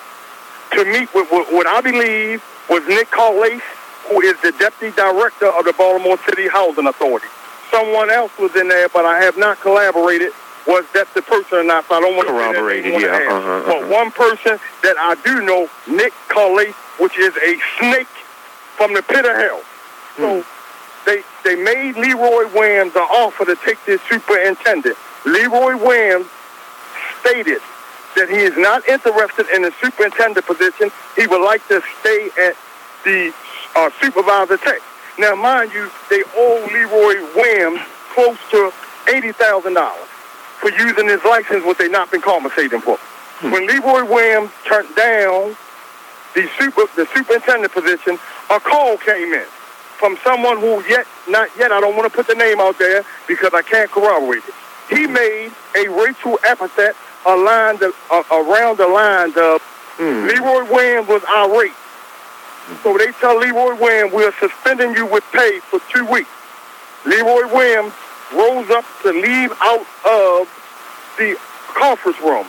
to 0.71 0.85
meet 0.85 1.13
with 1.13 1.29
what, 1.29 1.67
I 1.67 1.81
believe 1.81 2.41
was 2.69 2.87
Nick 2.87 3.11
Carlace, 3.11 3.61
who 4.07 4.21
is 4.21 4.39
the 4.41 4.53
deputy 4.53 4.95
director 4.95 5.47
of 5.47 5.65
the 5.65 5.73
Baltimore 5.73 6.17
City 6.19 6.47
Housing 6.47 6.87
Authority. 6.87 7.27
Someone 7.69 8.09
else 8.09 8.31
was 8.39 8.55
in 8.55 8.69
there, 8.69 8.87
but 8.87 9.03
I 9.03 9.19
have 9.23 9.37
not 9.37 9.59
collaborated. 9.59 10.31
Was 10.65 10.85
that 10.93 11.13
the 11.13 11.21
person 11.21 11.57
or 11.59 11.63
not? 11.63 11.85
So 11.87 11.95
I 11.95 11.99
don't 11.99 12.15
want 12.15 12.29
to 12.29 12.33
Corroborated, 12.33 12.85
anyone 12.85 13.01
yeah, 13.01 13.27
uh-huh, 13.27 13.63
But 13.65 13.77
uh-huh. 13.83 13.93
one 13.93 14.11
person 14.11 14.59
that 14.83 14.95
I 14.97 15.15
do 15.25 15.41
know, 15.41 15.69
Nick 15.87 16.13
Carlace, 16.29 16.75
which 16.99 17.17
is 17.17 17.35
a 17.37 17.59
snake 17.77 18.07
from 18.77 18.93
the 18.93 19.01
pit 19.01 19.25
of 19.25 19.35
hell. 19.35 19.61
So 20.15 20.45
they 21.09 21.23
they 21.43 21.57
made 21.57 21.97
Leroy 21.97 22.45
Williams 22.53 22.95
an 22.95 23.03
offer 23.03 23.45
to 23.45 23.57
take 23.65 23.83
this 23.85 24.01
superintendent. 24.09 24.97
Leroy 25.25 25.75
Williams 25.77 26.27
stated 27.21 27.61
that 28.15 28.29
he 28.29 28.37
is 28.37 28.57
not 28.57 28.87
interested 28.87 29.47
in 29.55 29.63
the 29.63 29.73
superintendent 29.81 30.45
position. 30.45 30.91
He 31.17 31.27
would 31.27 31.43
like 31.43 31.67
to 31.69 31.81
stay 32.01 32.29
at 32.47 32.55
the 33.05 33.33
uh, 33.75 33.89
supervisor 34.01 34.57
tech. 34.57 34.81
Now, 35.19 35.35
mind 35.35 35.73
you, 35.73 35.91
they 36.09 36.23
owe 36.37 36.67
Leroy 36.73 37.15
Williams 37.35 37.81
close 38.13 38.39
to 38.51 38.71
eighty 39.13 39.33
thousand 39.33 39.75
dollars. 39.75 40.09
for 40.61 40.71
using 40.71 41.07
his 41.07 41.23
license, 41.25 41.65
what 41.65 41.77
they've 41.79 41.91
not 41.91 42.11
been 42.11 42.21
compensating 42.21 42.81
for. 42.81 42.97
When 43.41 43.67
Leroy 43.67 44.03
Williams 44.05 44.51
turned 44.67 44.93
down 44.95 45.55
the 46.35 46.49
super 46.59 46.83
the 46.95 47.07
superintendent 47.15 47.73
position, 47.73 48.19
a 48.51 48.59
call 48.59 48.97
came 48.97 49.33
in 49.33 49.47
from 49.99 50.17
someone 50.23 50.59
who 50.59 50.81
yet 50.87 51.05
not 51.27 51.49
yet 51.57 51.71
I 51.71 51.81
don't 51.81 51.95
want 51.95 52.09
to 52.09 52.15
put 52.15 52.27
the 52.27 52.35
name 52.35 52.59
out 52.59 52.79
there 52.79 53.03
because 53.27 53.53
I 53.53 53.61
can't 53.61 53.91
corroborate 53.91 54.43
it. 54.47 54.53
He 54.89 55.05
made 55.05 55.51
a 55.75 55.87
racial 55.89 56.39
epithet 56.47 56.95
aligned 57.25 57.83
uh, 57.83 58.23
around 58.31 58.77
the 58.77 58.87
lines 58.87 59.35
of 59.37 59.61
Leroy 60.25 60.63
Williams 60.71 61.07
was 61.07 61.23
irate. 61.29 61.73
So 62.83 62.97
they 62.97 63.11
tell 63.19 63.37
Leroy 63.37 63.75
Williams 63.75 64.13
we're 64.13 64.33
suspending 64.39 64.95
you 64.95 65.05
with 65.05 65.23
pay 65.33 65.59
for 65.59 65.79
two 65.93 66.05
weeks. 66.05 66.29
Leroy 67.05 67.53
Williams 67.53 67.93
rose 68.33 68.69
up 68.69 68.85
to 69.03 69.11
leave 69.11 69.51
out 69.61 69.85
of 70.05 70.47
the 71.17 71.37
conference 71.75 72.19
room. 72.21 72.47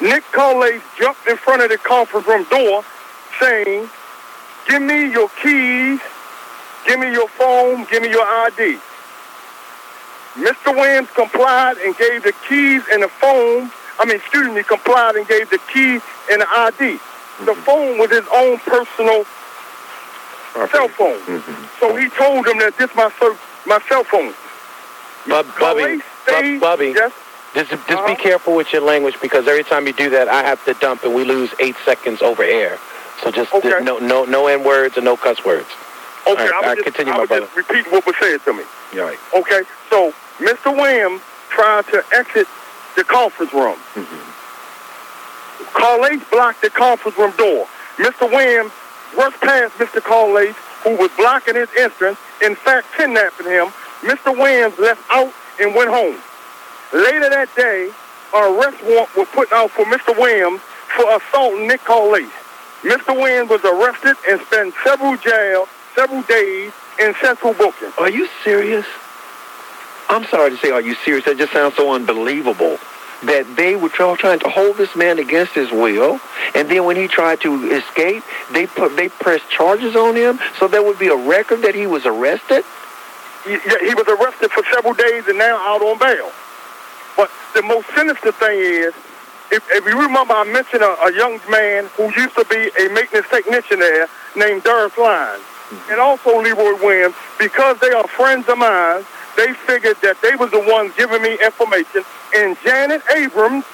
Nick 0.00 0.24
Colley 0.32 0.80
jumped 0.98 1.26
in 1.26 1.36
front 1.36 1.62
of 1.62 1.70
the 1.70 1.78
conference 1.78 2.26
room 2.26 2.44
door 2.44 2.84
saying, 3.40 3.88
give 4.68 4.82
me 4.82 5.10
your 5.10 5.28
keys, 5.42 6.00
give 6.86 6.98
me 7.00 7.12
your 7.12 7.28
phone, 7.28 7.84
give 7.90 8.02
me 8.02 8.10
your 8.10 8.24
ID. 8.24 8.78
Mr. 10.36 10.74
Williams 10.74 11.08
complied 11.14 11.76
and 11.78 11.96
gave 11.96 12.22
the 12.24 12.32
keys 12.48 12.82
and 12.92 13.02
the 13.02 13.08
phone, 13.08 13.70
I 13.98 14.04
mean, 14.04 14.16
excuse 14.16 14.52
me, 14.52 14.62
complied 14.64 15.14
and 15.16 15.26
gave 15.28 15.48
the 15.50 15.58
key 15.72 16.00
and 16.30 16.40
the 16.42 16.46
ID. 16.50 16.98
The 17.44 17.54
phone 17.54 17.98
was 17.98 18.10
his 18.10 18.26
own 18.32 18.58
personal 18.60 19.24
cell 20.70 20.88
phone. 20.88 21.18
So 21.80 21.94
he 21.96 22.08
told 22.10 22.46
him 22.46 22.58
that 22.58 22.74
this 22.78 22.94
my 22.94 23.10
cell, 23.18 23.36
my 23.66 23.80
cell 23.88 24.04
phone. 24.04 24.34
Bub, 25.28 25.46
Bubby, 25.58 26.00
Colley 26.26 26.58
Bub, 26.58 26.60
Bubby, 26.60 26.92
Yes. 26.96 27.12
just, 27.54 27.70
just 27.70 27.82
Uh-huh. 27.90 28.06
be 28.08 28.14
careful 28.16 28.54
with 28.54 28.72
your 28.72 28.82
language 28.82 29.16
because 29.22 29.46
every 29.48 29.64
time 29.64 29.86
you 29.86 29.92
do 29.92 30.10
that, 30.10 30.28
I 30.28 30.42
have 30.42 30.62
to 30.66 30.74
dump 30.74 31.04
and 31.04 31.14
we 31.14 31.24
lose 31.24 31.50
eight 31.60 31.76
seconds 31.84 32.22
over 32.22 32.42
air. 32.42 32.78
So 33.22 33.30
just 33.30 33.52
Okay. 33.54 33.80
no 33.82 33.98
no 33.98 34.24
no 34.24 34.48
n 34.48 34.64
words 34.64 34.96
and 34.96 35.04
no 35.04 35.16
cuss 35.16 35.44
words. 35.44 35.68
Okay, 36.26 36.30
All 36.30 36.36
right, 36.36 36.52
I 36.52 36.56
all 36.56 36.62
right, 36.62 36.76
just, 36.78 36.84
continue, 36.86 37.12
I 37.12 37.18
my 37.18 37.26
brother. 37.26 37.46
just 37.46 37.56
repeating 37.56 37.92
what 37.92 38.06
was 38.06 38.16
said 38.20 38.38
to 38.44 38.52
me. 38.52 38.64
You're 38.92 39.06
right. 39.06 39.18
Okay, 39.34 39.62
so 39.90 40.12
Mr. 40.38 40.74
Williams 40.74 41.20
tried 41.50 41.84
to 41.88 42.02
exit 42.12 42.48
the 42.96 43.04
conference 43.04 43.52
room. 43.52 43.76
Mm-hmm. 43.94 44.30
Carlace 45.76 46.22
blocked 46.30 46.62
the 46.62 46.70
conference 46.70 47.18
room 47.18 47.32
door. 47.36 47.66
Mr. 47.96 48.28
Williams 48.30 48.72
rushed 49.16 49.40
past 49.40 49.74
Mr. 49.74 50.00
Carlace, 50.00 50.54
who 50.82 50.96
was 50.96 51.10
blocking 51.16 51.54
his 51.56 51.68
entrance, 51.78 52.18
in 52.42 52.54
fact 52.54 52.86
kidnapping 52.96 53.46
him. 53.46 53.66
Mr. 54.02 54.32
Williams 54.36 54.78
left 54.78 55.02
out 55.10 55.32
and 55.60 55.74
went 55.74 55.90
home. 55.90 56.16
Later 56.92 57.28
that 57.30 57.48
day, 57.56 57.90
an 58.34 58.54
arrest 58.54 58.82
warrant 58.84 59.14
was 59.16 59.28
put 59.28 59.52
out 59.52 59.70
for 59.70 59.84
Mr. 59.86 60.16
Williams 60.18 60.60
for 60.96 61.04
assaulting 61.16 61.66
Nick 61.68 61.80
Carlace. 61.82 62.30
Mr. 62.82 63.14
Williams 63.14 63.50
was 63.50 63.64
arrested 63.64 64.16
and 64.28 64.40
spent 64.42 64.74
several 64.84 65.16
jail, 65.16 65.66
several 65.94 66.22
days 66.22 66.72
in 67.00 67.14
central 67.20 67.54
booking. 67.54 67.92
Are 67.98 68.10
you 68.10 68.28
serious? 68.42 68.86
I'm 70.08 70.24
sorry 70.26 70.50
to 70.50 70.56
say, 70.58 70.70
are 70.70 70.80
you 70.80 70.94
serious? 70.96 71.24
That 71.24 71.38
just 71.38 71.52
sounds 71.52 71.74
so 71.76 71.92
unbelievable. 71.92 72.78
That 73.24 73.56
they 73.56 73.74
were 73.74 73.88
try- 73.88 74.14
trying 74.16 74.40
to 74.40 74.50
hold 74.50 74.76
this 74.76 74.94
man 74.94 75.18
against 75.18 75.54
his 75.54 75.70
will, 75.70 76.20
and 76.54 76.68
then 76.68 76.84
when 76.84 76.96
he 76.96 77.08
tried 77.08 77.40
to 77.40 77.70
escape, 77.72 78.22
they 78.52 78.66
put 78.66 78.96
they 78.96 79.08
pressed 79.08 79.48
charges 79.48 79.96
on 79.96 80.14
him, 80.14 80.38
so 80.58 80.68
there 80.68 80.82
would 80.82 80.98
be 80.98 81.08
a 81.08 81.16
record 81.16 81.62
that 81.62 81.74
he 81.74 81.86
was 81.86 82.04
arrested. 82.04 82.64
he, 83.44 83.52
yeah, 83.52 83.78
he 83.80 83.94
was 83.94 84.06
arrested 84.08 84.50
for 84.50 84.62
several 84.72 84.92
days 84.94 85.26
and 85.26 85.38
now 85.38 85.56
out 85.56 85.80
on 85.80 85.98
bail. 85.98 86.30
But 87.16 87.30
the 87.54 87.62
most 87.62 87.86
sinister 87.94 88.32
thing 88.32 88.58
is, 88.58 88.92
if, 89.50 89.62
if 89.70 89.86
you 89.86 89.98
remember, 90.00 90.34
I 90.34 90.44
mentioned 90.44 90.82
a, 90.82 90.92
a 91.04 91.12
young 91.14 91.38
man 91.48 91.86
who 91.96 92.04
used 92.20 92.34
to 92.36 92.44
be 92.44 92.70
a 92.78 92.88
maintenance 92.92 93.28
technician 93.28 93.78
there 93.78 94.08
named 94.36 94.64
Darius 94.64 94.98
Lyons, 94.98 95.44
Mm-hmm. 95.74 95.92
and 95.92 96.00
also 96.00 96.40
Leroy 96.40 96.74
Williams. 96.82 97.14
Because 97.38 97.78
they 97.80 97.90
are 97.90 98.06
friends 98.06 98.48
of 98.48 98.58
mine, 98.58 99.04
they 99.36 99.52
figured 99.52 99.96
that 100.02 100.20
they 100.22 100.36
was 100.36 100.50
the 100.50 100.60
ones 100.60 100.92
giving 100.96 101.22
me 101.22 101.34
information, 101.44 102.04
and 102.34 102.56
Janet 102.62 103.02
Abrams 103.16 103.64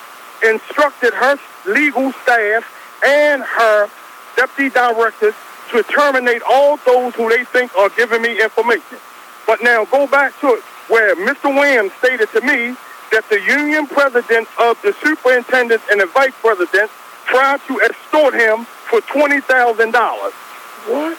instructed 0.42 1.12
her 1.12 1.36
legal 1.66 2.12
staff 2.12 2.64
and 3.04 3.42
her 3.42 3.88
deputy 4.36 4.70
directors 4.70 5.34
to 5.70 5.82
terminate 5.84 6.42
all 6.48 6.78
those 6.78 7.14
who 7.14 7.28
they 7.28 7.44
think 7.44 7.74
are 7.76 7.90
giving 7.90 8.22
me 8.22 8.40
information. 8.42 8.98
But 9.46 9.62
now 9.62 9.84
go 9.84 10.06
back 10.06 10.38
to 10.40 10.54
it, 10.54 10.62
where 10.88 11.14
Mr. 11.16 11.54
Williams 11.54 11.92
stated 11.98 12.30
to 12.30 12.40
me 12.40 12.74
that 13.12 13.28
the 13.28 13.40
union 13.40 13.86
president 13.86 14.48
of 14.58 14.80
the 14.82 14.92
superintendent 15.02 15.82
and 15.90 16.00
the 16.00 16.06
vice 16.06 16.34
president 16.40 16.90
tried 17.26 17.60
to 17.66 17.80
extort 17.80 18.34
him 18.34 18.64
for 18.64 19.00
twenty 19.02 19.40
thousand 19.40 19.92
dollars. 19.92 20.32
What? 20.88 21.18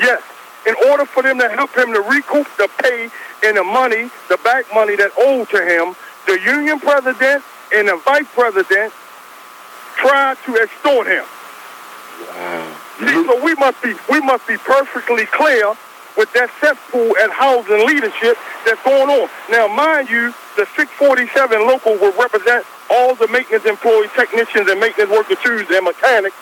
Yes, 0.00 0.22
in 0.66 0.74
order 0.90 1.04
for 1.06 1.22
them 1.22 1.38
to 1.38 1.48
help 1.48 1.74
him 1.76 1.92
to 1.94 2.00
recoup 2.00 2.46
the 2.56 2.68
pay 2.82 3.10
and 3.44 3.56
the 3.56 3.64
money, 3.64 4.10
the 4.28 4.36
back 4.44 4.66
money 4.74 4.96
that 4.96 5.12
owed 5.18 5.48
to 5.50 5.62
him, 5.64 5.94
the 6.26 6.40
union 6.40 6.80
president 6.80 7.44
and 7.74 7.88
the 7.88 7.96
vice 8.04 8.26
president 8.34 8.92
tried 9.96 10.36
to 10.44 10.56
extort 10.56 11.06
him. 11.06 11.24
See, 12.98 13.24
so 13.26 13.44
we 13.44 13.54
must 13.54 13.82
be 13.82 13.94
we 14.08 14.20
must 14.20 14.46
be 14.46 14.56
perfectly 14.56 15.26
clear 15.26 15.74
with 16.16 16.32
that 16.32 16.50
cesspool 16.60 17.16
at 17.18 17.30
housing 17.30 17.86
leadership 17.86 18.36
that's 18.64 18.82
going 18.82 19.10
on. 19.10 19.28
Now, 19.50 19.68
mind 19.68 20.08
you, 20.08 20.32
the 20.56 20.66
647 20.76 21.66
local 21.66 21.92
will 21.98 22.16
represent 22.18 22.64
all 22.90 23.14
the 23.14 23.28
maintenance 23.28 23.66
employees, 23.66 24.10
technicians, 24.16 24.70
and 24.70 24.80
maintenance 24.80 25.10
workers, 25.10 25.36
tools, 25.44 25.68
and 25.70 25.84
mechanics. 25.84 26.36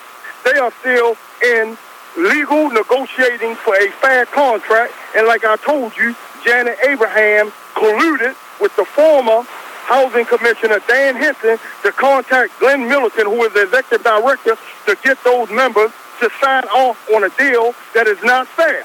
They 0.44 0.58
are 0.58 0.72
still 0.80 1.16
in 1.42 1.76
legal 2.16 2.70
negotiating 2.70 3.54
for 3.56 3.74
a 3.76 3.90
fair 3.90 4.26
contract. 4.26 4.92
And 5.16 5.26
like 5.26 5.44
I 5.44 5.56
told 5.56 5.96
you, 5.96 6.14
Janet 6.44 6.78
Abraham 6.86 7.52
colluded 7.74 8.36
with 8.60 8.74
the 8.76 8.84
former 8.84 9.44
Housing 9.84 10.24
Commissioner 10.24 10.80
Dan 10.88 11.14
Henson 11.16 11.58
to 11.82 11.92
contact 11.92 12.58
Glenn 12.58 12.88
Milliken, 12.88 13.26
who 13.26 13.44
is 13.44 13.52
the 13.52 13.64
executive 13.64 14.04
director, 14.04 14.56
to 14.86 14.96
get 15.02 15.22
those 15.24 15.50
members 15.50 15.90
to 16.20 16.30
sign 16.40 16.64
off 16.64 17.08
on 17.10 17.24
a 17.24 17.30
deal 17.30 17.74
that 17.94 18.06
is 18.06 18.22
not 18.22 18.46
fair. 18.48 18.84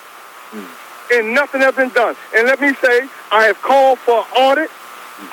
Hmm. 0.51 1.13
And 1.13 1.33
nothing 1.33 1.61
has 1.61 1.75
been 1.75 1.89
done. 1.89 2.15
And 2.35 2.47
let 2.47 2.59
me 2.59 2.73
say, 2.75 3.07
I 3.31 3.45
have 3.45 3.61
called 3.61 3.99
for 3.99 4.25
audit 4.35 4.69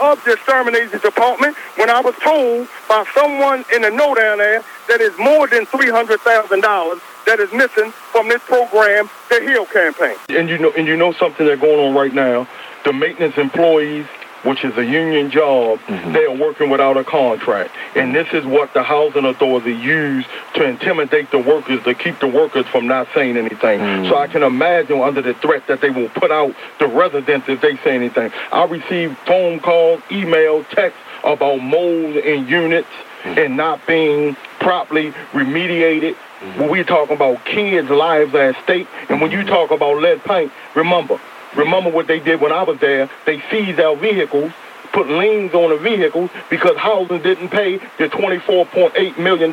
of 0.00 0.22
the 0.24 0.32
extermination 0.32 0.98
department 1.00 1.56
when 1.76 1.90
I 1.90 2.00
was 2.00 2.14
told 2.16 2.68
by 2.88 3.04
someone 3.14 3.64
in 3.74 3.82
the 3.82 3.90
know 3.90 4.14
down 4.14 4.38
there 4.38 4.64
that 4.88 5.00
is 5.00 5.16
more 5.18 5.46
than 5.48 5.66
$300,000 5.66 7.00
that 7.26 7.40
is 7.40 7.52
missing 7.52 7.90
from 7.90 8.28
this 8.28 8.42
program, 8.44 9.10
the 9.28 9.40
HEAL 9.40 9.66
campaign. 9.66 10.16
and 10.28 10.48
you 10.48 10.58
know 10.58 10.72
and 10.76 10.86
you 10.86 10.96
know 10.96 11.12
something 11.12 11.46
that's 11.46 11.60
going 11.60 11.78
on 11.78 11.94
right 11.94 12.14
now? 12.14 12.48
The 12.84 12.92
maintenance 12.92 13.36
employees 13.36 14.06
which 14.46 14.64
is 14.64 14.76
a 14.76 14.84
union 14.84 15.30
job 15.30 15.78
mm-hmm. 15.80 16.12
they 16.12 16.24
are 16.24 16.36
working 16.36 16.70
without 16.70 16.96
a 16.96 17.04
contract. 17.04 17.74
And 17.96 18.14
this 18.14 18.28
is 18.32 18.44
what 18.44 18.72
the 18.74 18.82
housing 18.82 19.24
authority 19.24 19.72
used 19.72 20.28
to 20.54 20.64
intimidate 20.64 21.30
the 21.30 21.38
workers 21.38 21.82
to 21.82 21.94
keep 21.94 22.20
the 22.20 22.28
workers 22.28 22.66
from 22.66 22.86
not 22.86 23.08
saying 23.12 23.36
anything. 23.36 23.80
Mm. 23.80 24.08
So 24.08 24.16
i 24.16 24.28
can 24.28 24.42
imagine 24.42 25.00
under 25.00 25.20
the 25.20 25.34
threat 25.34 25.66
that 25.66 25.80
they 25.80 25.90
will 25.90 26.08
put 26.10 26.30
out 26.30 26.54
the 26.78 26.86
residents 26.86 27.48
if 27.48 27.60
they 27.60 27.76
say 27.78 27.96
anything. 27.96 28.30
I 28.52 28.64
received 28.64 29.18
phone 29.26 29.58
calls 29.58 30.00
email 30.12 30.62
texts 30.64 31.00
about 31.24 31.56
mold 31.60 32.16
in 32.16 32.46
units 32.46 32.88
Mm-hmm. 33.26 33.38
and 33.40 33.56
not 33.56 33.84
being 33.88 34.36
properly 34.60 35.10
remediated 35.32 36.14
mm-hmm. 36.14 36.60
when 36.60 36.70
we 36.70 36.84
talk 36.84 37.10
about 37.10 37.44
kids' 37.44 37.90
lives 37.90 38.32
at 38.36 38.62
stake, 38.62 38.86
and 39.08 39.20
when 39.20 39.32
you 39.32 39.38
mm-hmm. 39.38 39.48
talk 39.48 39.72
about 39.72 40.00
lead 40.00 40.22
paint, 40.22 40.52
remember, 40.76 41.18
remember 41.56 41.90
what 41.90 42.06
they 42.06 42.20
did 42.20 42.40
when 42.40 42.52
I 42.52 42.62
was 42.62 42.78
there. 42.78 43.10
They 43.24 43.42
seized 43.50 43.80
our 43.80 43.96
vehicles, 43.96 44.52
put 44.92 45.08
liens 45.08 45.54
on 45.54 45.70
the 45.70 45.76
vehicles 45.76 46.30
because 46.50 46.76
housing 46.76 47.20
didn't 47.20 47.48
pay 47.48 47.78
the 47.98 48.08
$24.8 48.08 49.18
million 49.18 49.50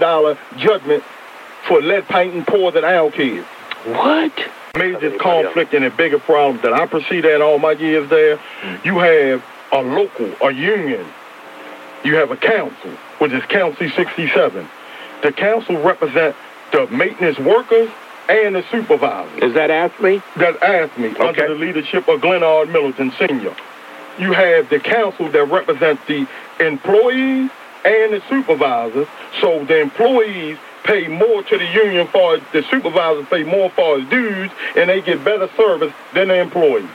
judgment 0.60 1.04
for 1.68 1.82
lead 1.82 2.08
paint 2.08 2.36
and 2.36 2.46
poison 2.46 2.84
our 2.84 3.10
kids. 3.10 3.48
What? 3.86 4.34
Major 4.78 5.18
conflict 5.18 5.74
and 5.74 5.84
a 5.84 5.90
bigger 5.90 6.20
problem 6.20 6.62
that 6.62 6.74
I 6.74 6.86
perceive 6.86 7.24
that 7.24 7.36
in 7.38 7.42
all 7.42 7.58
my 7.58 7.72
years 7.72 8.08
there. 8.12 8.40
You 8.84 9.00
have 9.00 9.44
a 9.72 9.82
local, 9.82 10.32
a 10.42 10.52
union. 10.52 11.06
You 12.04 12.16
have 12.16 12.32
a 12.32 12.38
council, 12.38 12.92
which 13.20 13.32
is 13.32 13.44
Council 13.46 13.90
67. 13.90 14.68
The 15.22 15.32
council 15.32 15.82
represent 15.82 16.36
the 16.72 16.88
maintenance 16.88 17.40
workers 17.40 17.90
and 18.30 18.56
the 18.56 18.64
supervisors 18.72 19.44
Is 19.44 19.54
that 19.54 19.70
AFSCME? 19.70 20.22
that 20.38 20.62
asked 20.64 20.98
me 20.98 21.16
under 21.18 21.48
the 21.48 21.56
leadership 21.56 22.08
of 22.08 22.22
Glenard 22.22 22.68
Middleton 22.72 23.12
Sr. 23.18 23.56
You 24.20 24.32
have 24.34 24.70
the 24.70 24.80
council 24.80 25.28
that 25.30 25.46
represents 25.46 26.02
the 26.08 26.28
employees 26.60 27.50
and 27.86 28.14
the 28.14 28.22
supervisors. 28.30 29.08
So 29.42 29.66
the 29.66 29.80
employees 29.82 30.58
pay 30.84 31.08
more 31.08 31.44
to 31.44 31.58
the 31.58 31.66
union 31.66 32.08
for 32.08 32.38
the 32.52 32.64
supervisors 32.70 33.26
pay 33.30 33.44
more 33.44 33.70
for 33.72 34.00
his 34.00 34.10
dues 34.10 34.52
and 34.76 34.90
they 34.90 35.02
get 35.02 35.24
better 35.24 35.50
service 35.56 35.94
than 36.14 36.28
the 36.28 36.36
employees. 36.40 36.90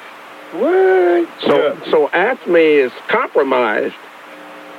What? 0.52 1.28
So, 1.40 1.56
Yeah. 1.56 1.90
so 1.90 2.08
AFSCME 2.08 2.84
is 2.86 2.92
compromised 3.08 3.94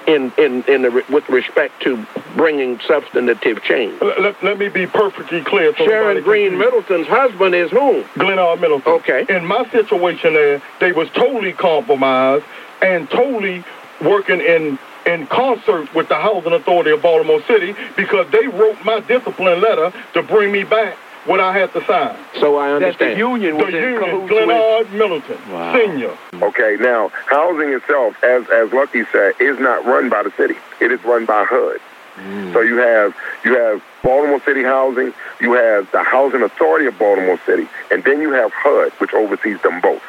in 0.09 0.33
in 0.37 0.63
in 0.63 0.81
the, 0.81 1.03
with 1.09 1.29
respect 1.29 1.81
to 1.83 2.05
bringing 2.35 2.79
substantive 2.79 3.61
change. 3.63 4.01
Let, 4.01 4.21
let, 4.21 4.43
let 4.43 4.57
me 4.57 4.69
be 4.69 4.87
perfectly 4.87 5.41
clear. 5.41 5.75
So 5.77 5.85
Sharon 5.85 6.23
Green. 6.23 6.57
Middleton's 6.57 7.07
husband 7.07 7.53
is 7.55 7.69
whom? 7.69 8.03
Glenn 8.17 8.39
R. 8.39 8.57
Middleton. 8.57 8.91
Okay. 8.93 9.25
In 9.29 9.45
my 9.45 9.69
situation 9.69 10.33
there, 10.33 10.61
they 10.79 10.91
was 10.91 11.09
totally 11.11 11.53
compromised 11.53 12.45
and 12.81 13.09
totally 13.09 13.63
working 14.01 14.41
in 14.41 14.79
in 15.05 15.27
concert 15.27 15.93
with 15.93 16.09
the 16.09 16.15
Housing 16.15 16.53
Authority 16.53 16.91
of 16.91 17.01
Baltimore 17.01 17.41
City 17.43 17.75
because 17.95 18.29
they 18.31 18.47
wrote 18.47 18.83
my 18.83 18.99
discipline 19.01 19.61
letter 19.61 19.93
to 20.13 20.23
bring 20.23 20.51
me 20.51 20.63
back 20.63 20.97
what 21.25 21.39
I 21.39 21.57
had 21.57 21.73
to 21.73 21.83
sign. 21.85 22.15
So 22.39 22.57
I 22.57 22.69
That 22.71 22.79
the 22.79 22.85
understand. 22.85 23.19
union 23.19 23.57
The 23.57 23.65
was 23.65 23.73
in 23.73 23.81
union, 23.81 23.99
cahoots 24.03 24.29
Glenn 24.29 24.47
with. 24.47 24.57
R. 24.57 25.77
Senior. 25.77 26.17
Okay, 26.33 26.77
now 26.79 27.09
housing 27.27 27.69
itself, 27.73 28.21
as 28.23 28.49
as 28.49 28.71
Lucky 28.73 29.03
said, 29.11 29.33
is 29.39 29.59
not 29.59 29.85
run 29.85 30.09
by 30.09 30.23
the 30.23 30.31
city. 30.31 30.55
It 30.79 30.91
is 30.91 31.03
run 31.03 31.25
by 31.25 31.45
HUD. 31.45 31.79
Mm. 32.17 32.53
So 32.53 32.61
you 32.61 32.77
have 32.77 33.15
you 33.45 33.55
have 33.57 33.81
Baltimore 34.03 34.41
City 34.43 34.63
Housing, 34.63 35.13
you 35.39 35.53
have 35.53 35.89
the 35.91 36.03
Housing 36.03 36.41
Authority 36.41 36.85
of 36.87 36.97
Baltimore 36.97 37.39
City, 37.45 37.67
and 37.91 38.03
then 38.03 38.21
you 38.21 38.31
have 38.31 38.51
HUD, 38.53 38.91
which 38.99 39.13
oversees 39.13 39.61
them 39.61 39.79
both. 39.81 40.01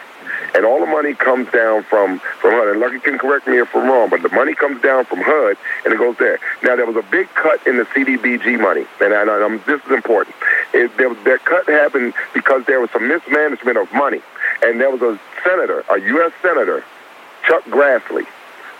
And 0.54 0.64
all 0.64 0.80
the 0.80 0.86
money 0.86 1.14
comes 1.14 1.50
down 1.50 1.84
from 1.84 2.18
from 2.40 2.52
HUD. 2.52 2.68
And 2.68 2.80
Lucky 2.80 2.98
can 3.00 3.18
correct 3.18 3.46
me 3.46 3.58
if 3.58 3.74
I'm 3.74 3.88
wrong, 3.88 4.10
but 4.10 4.22
the 4.22 4.28
money 4.30 4.54
comes 4.54 4.82
down 4.82 5.04
from 5.04 5.20
HUD 5.20 5.56
and 5.84 5.94
it 5.94 5.98
goes 5.98 6.16
there. 6.18 6.38
Now 6.62 6.76
there 6.76 6.86
was 6.86 6.96
a 6.96 7.06
big 7.10 7.28
cut 7.34 7.64
in 7.66 7.76
the 7.76 7.84
CDBG 7.84 8.60
money, 8.60 8.86
and, 9.00 9.14
I, 9.14 9.22
and 9.22 9.30
I'm, 9.30 9.62
this 9.66 9.80
is 9.84 9.90
important. 9.92 10.34
It, 10.72 10.96
there 10.96 11.12
that 11.14 11.44
cut 11.44 11.66
happened 11.66 12.14
because 12.34 12.64
there 12.66 12.80
was 12.80 12.90
some 12.90 13.06
mismanagement 13.06 13.78
of 13.78 13.92
money, 13.92 14.20
and 14.62 14.80
there 14.80 14.90
was 14.90 15.02
a 15.02 15.18
senator, 15.44 15.84
a 15.90 16.00
U.S. 16.00 16.32
senator, 16.42 16.84
Chuck 17.46 17.64
Grassley, 17.64 18.26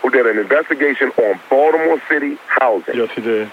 who 0.01 0.09
did 0.09 0.25
an 0.25 0.37
investigation 0.37 1.09
on 1.17 1.39
Baltimore 1.49 2.01
City 2.09 2.37
housing 2.47 2.95
Yes, 2.95 3.11
he 3.11 3.21
did. 3.21 3.51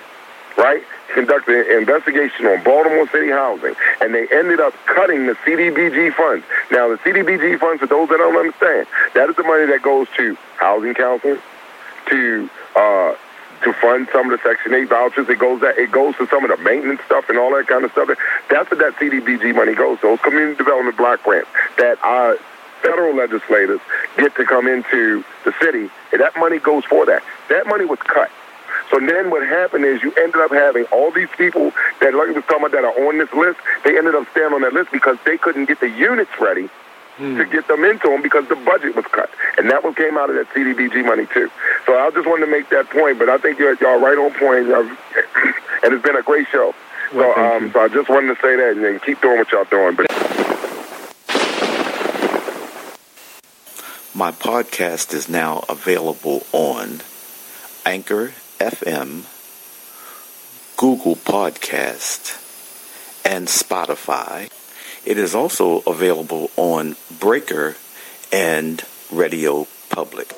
Right? 0.58 0.82
Conducted 1.14 1.66
an 1.70 1.78
investigation 1.78 2.46
on 2.46 2.62
Baltimore 2.62 3.08
City 3.08 3.30
housing, 3.30 3.74
and 4.02 4.14
they 4.14 4.26
ended 4.28 4.60
up 4.60 4.74
cutting 4.86 5.26
the 5.26 5.34
CDBG 5.46 6.12
funds. 6.14 6.44
Now, 6.70 6.88
the 6.88 6.98
CDBG 6.98 7.58
funds, 7.58 7.80
for 7.80 7.86
those 7.86 8.08
that 8.10 8.18
don't 8.18 8.36
understand, 8.36 8.86
that 9.14 9.30
is 9.30 9.36
the 9.36 9.44
money 9.44 9.66
that 9.66 9.80
goes 9.82 10.08
to 10.16 10.36
housing 10.56 10.94
counseling, 10.94 11.38
to 12.10 12.50
uh, 12.76 13.14
to 13.62 13.72
fund 13.72 14.08
some 14.12 14.30
of 14.30 14.38
the 14.38 14.48
Section 14.48 14.74
8 14.74 14.88
vouchers. 14.88 15.28
It 15.28 15.38
goes 15.38 15.60
that 15.62 15.78
it 15.78 15.90
goes 15.90 16.16
to 16.16 16.26
some 16.26 16.44
of 16.44 16.56
the 16.56 16.62
maintenance 16.62 17.00
stuff 17.06 17.28
and 17.28 17.38
all 17.38 17.54
that 17.56 17.66
kind 17.66 17.84
of 17.84 17.92
stuff. 17.92 18.08
That's 18.50 18.70
what 18.70 18.78
that 18.78 18.94
CDBG 18.96 19.54
money 19.54 19.74
goes. 19.74 19.98
Those 20.00 20.20
community 20.20 20.56
development 20.56 20.96
block 20.96 21.22
grants 21.22 21.48
that 21.78 21.98
our 22.02 22.36
federal 22.82 23.16
legislators 23.16 23.80
get 24.16 24.34
to 24.36 24.44
come 24.44 24.68
into 24.68 25.24
the 25.44 25.52
city, 25.60 25.90
and 26.12 26.20
that 26.20 26.36
money 26.36 26.58
goes 26.58 26.84
for 26.84 27.06
that. 27.06 27.22
That 27.48 27.66
money 27.66 27.84
was 27.84 27.98
cut. 28.00 28.30
So 28.90 28.98
then 28.98 29.31
what 29.31 29.46
happened 29.46 29.85
is 29.85 30.02
you 30.02 30.12
ended 30.14 30.40
up 30.40 30.50
having 30.50 30.85
all 30.87 31.11
these 31.11 31.28
people 31.37 31.72
that 32.00 32.14
Lucky 32.14 32.33
was 32.33 32.44
talking 32.44 32.66
about 32.66 32.72
that 32.72 32.85
are 32.85 33.09
on 33.09 33.18
this 33.18 33.33
list. 33.33 33.61
They 33.85 33.96
ended 33.96 34.14
up 34.14 34.28
staying 34.31 34.52
on 34.52 34.62
that 34.62 34.72
list 34.72 34.90
because 34.92 35.18
they 35.24 35.38
couldn't 35.38 35.66
get 35.66 35.81
the 35.81 35.90
units 35.90 36.31
ready 36.40 36.68
to 37.18 37.44
get 37.46 37.66
them 37.66 37.85
into 37.85 38.09
them 38.09 38.22
because 38.22 38.46
the 38.48 38.54
budget 38.54 38.94
was 38.94 39.04
cut. 39.07 39.28
And 39.59 39.68
that 39.70 39.83
one 39.83 39.94
came 39.94 40.16
out 40.16 40.31
of 40.31 40.37
that 40.37 40.48
CDBG 40.54 41.04
money 41.04 41.26
too. 41.26 41.50
So 41.85 41.98
I 41.98 42.11
just 42.11 42.28
wanted 42.28 42.46
to 42.46 42.50
make 42.52 42.70
that 42.70 42.88
point, 42.90 43.18
but 43.18 43.28
I 43.28 43.38
think 43.38 43.59
you're, 43.59 43.74
y'all 43.74 44.00
right 44.00 44.16
on 44.16 44.33
point. 44.35 44.68
And 45.81 45.94
it's 45.94 46.02
been 46.02 46.16
a 46.16 46.22
great 46.22 46.48
show. 46.48 46.74
Well, 47.14 47.31
so, 47.31 47.40
thank 47.40 47.62
um, 47.62 47.72
so 47.72 47.81
I 47.81 47.88
just 47.88 48.09
wanted 48.09 48.35
to 48.35 48.42
say 48.42 48.57
that 48.57 48.72
and 48.72 48.85
then 48.85 48.98
keep 48.98 49.20
doing 49.20 49.38
what 49.38 49.52
y'all 49.52 49.62
doing. 49.62 49.94
But 49.94 50.11
My 54.12 54.33
podcast 54.33 55.14
is 55.14 55.28
now 55.28 55.64
available 55.68 56.44
on 56.50 57.02
Anchor 57.87 58.33
FM, 58.58 59.24
Google 60.76 61.16
Podcast, 61.16 62.44
and 63.24 63.46
Spotify. 63.46 64.50
It 65.04 65.18
is 65.18 65.34
also 65.34 65.80
available 65.86 66.50
on 66.56 66.96
Breaker 67.20 67.76
and 68.32 68.84
Radio 69.10 69.66
Public. 69.90 70.34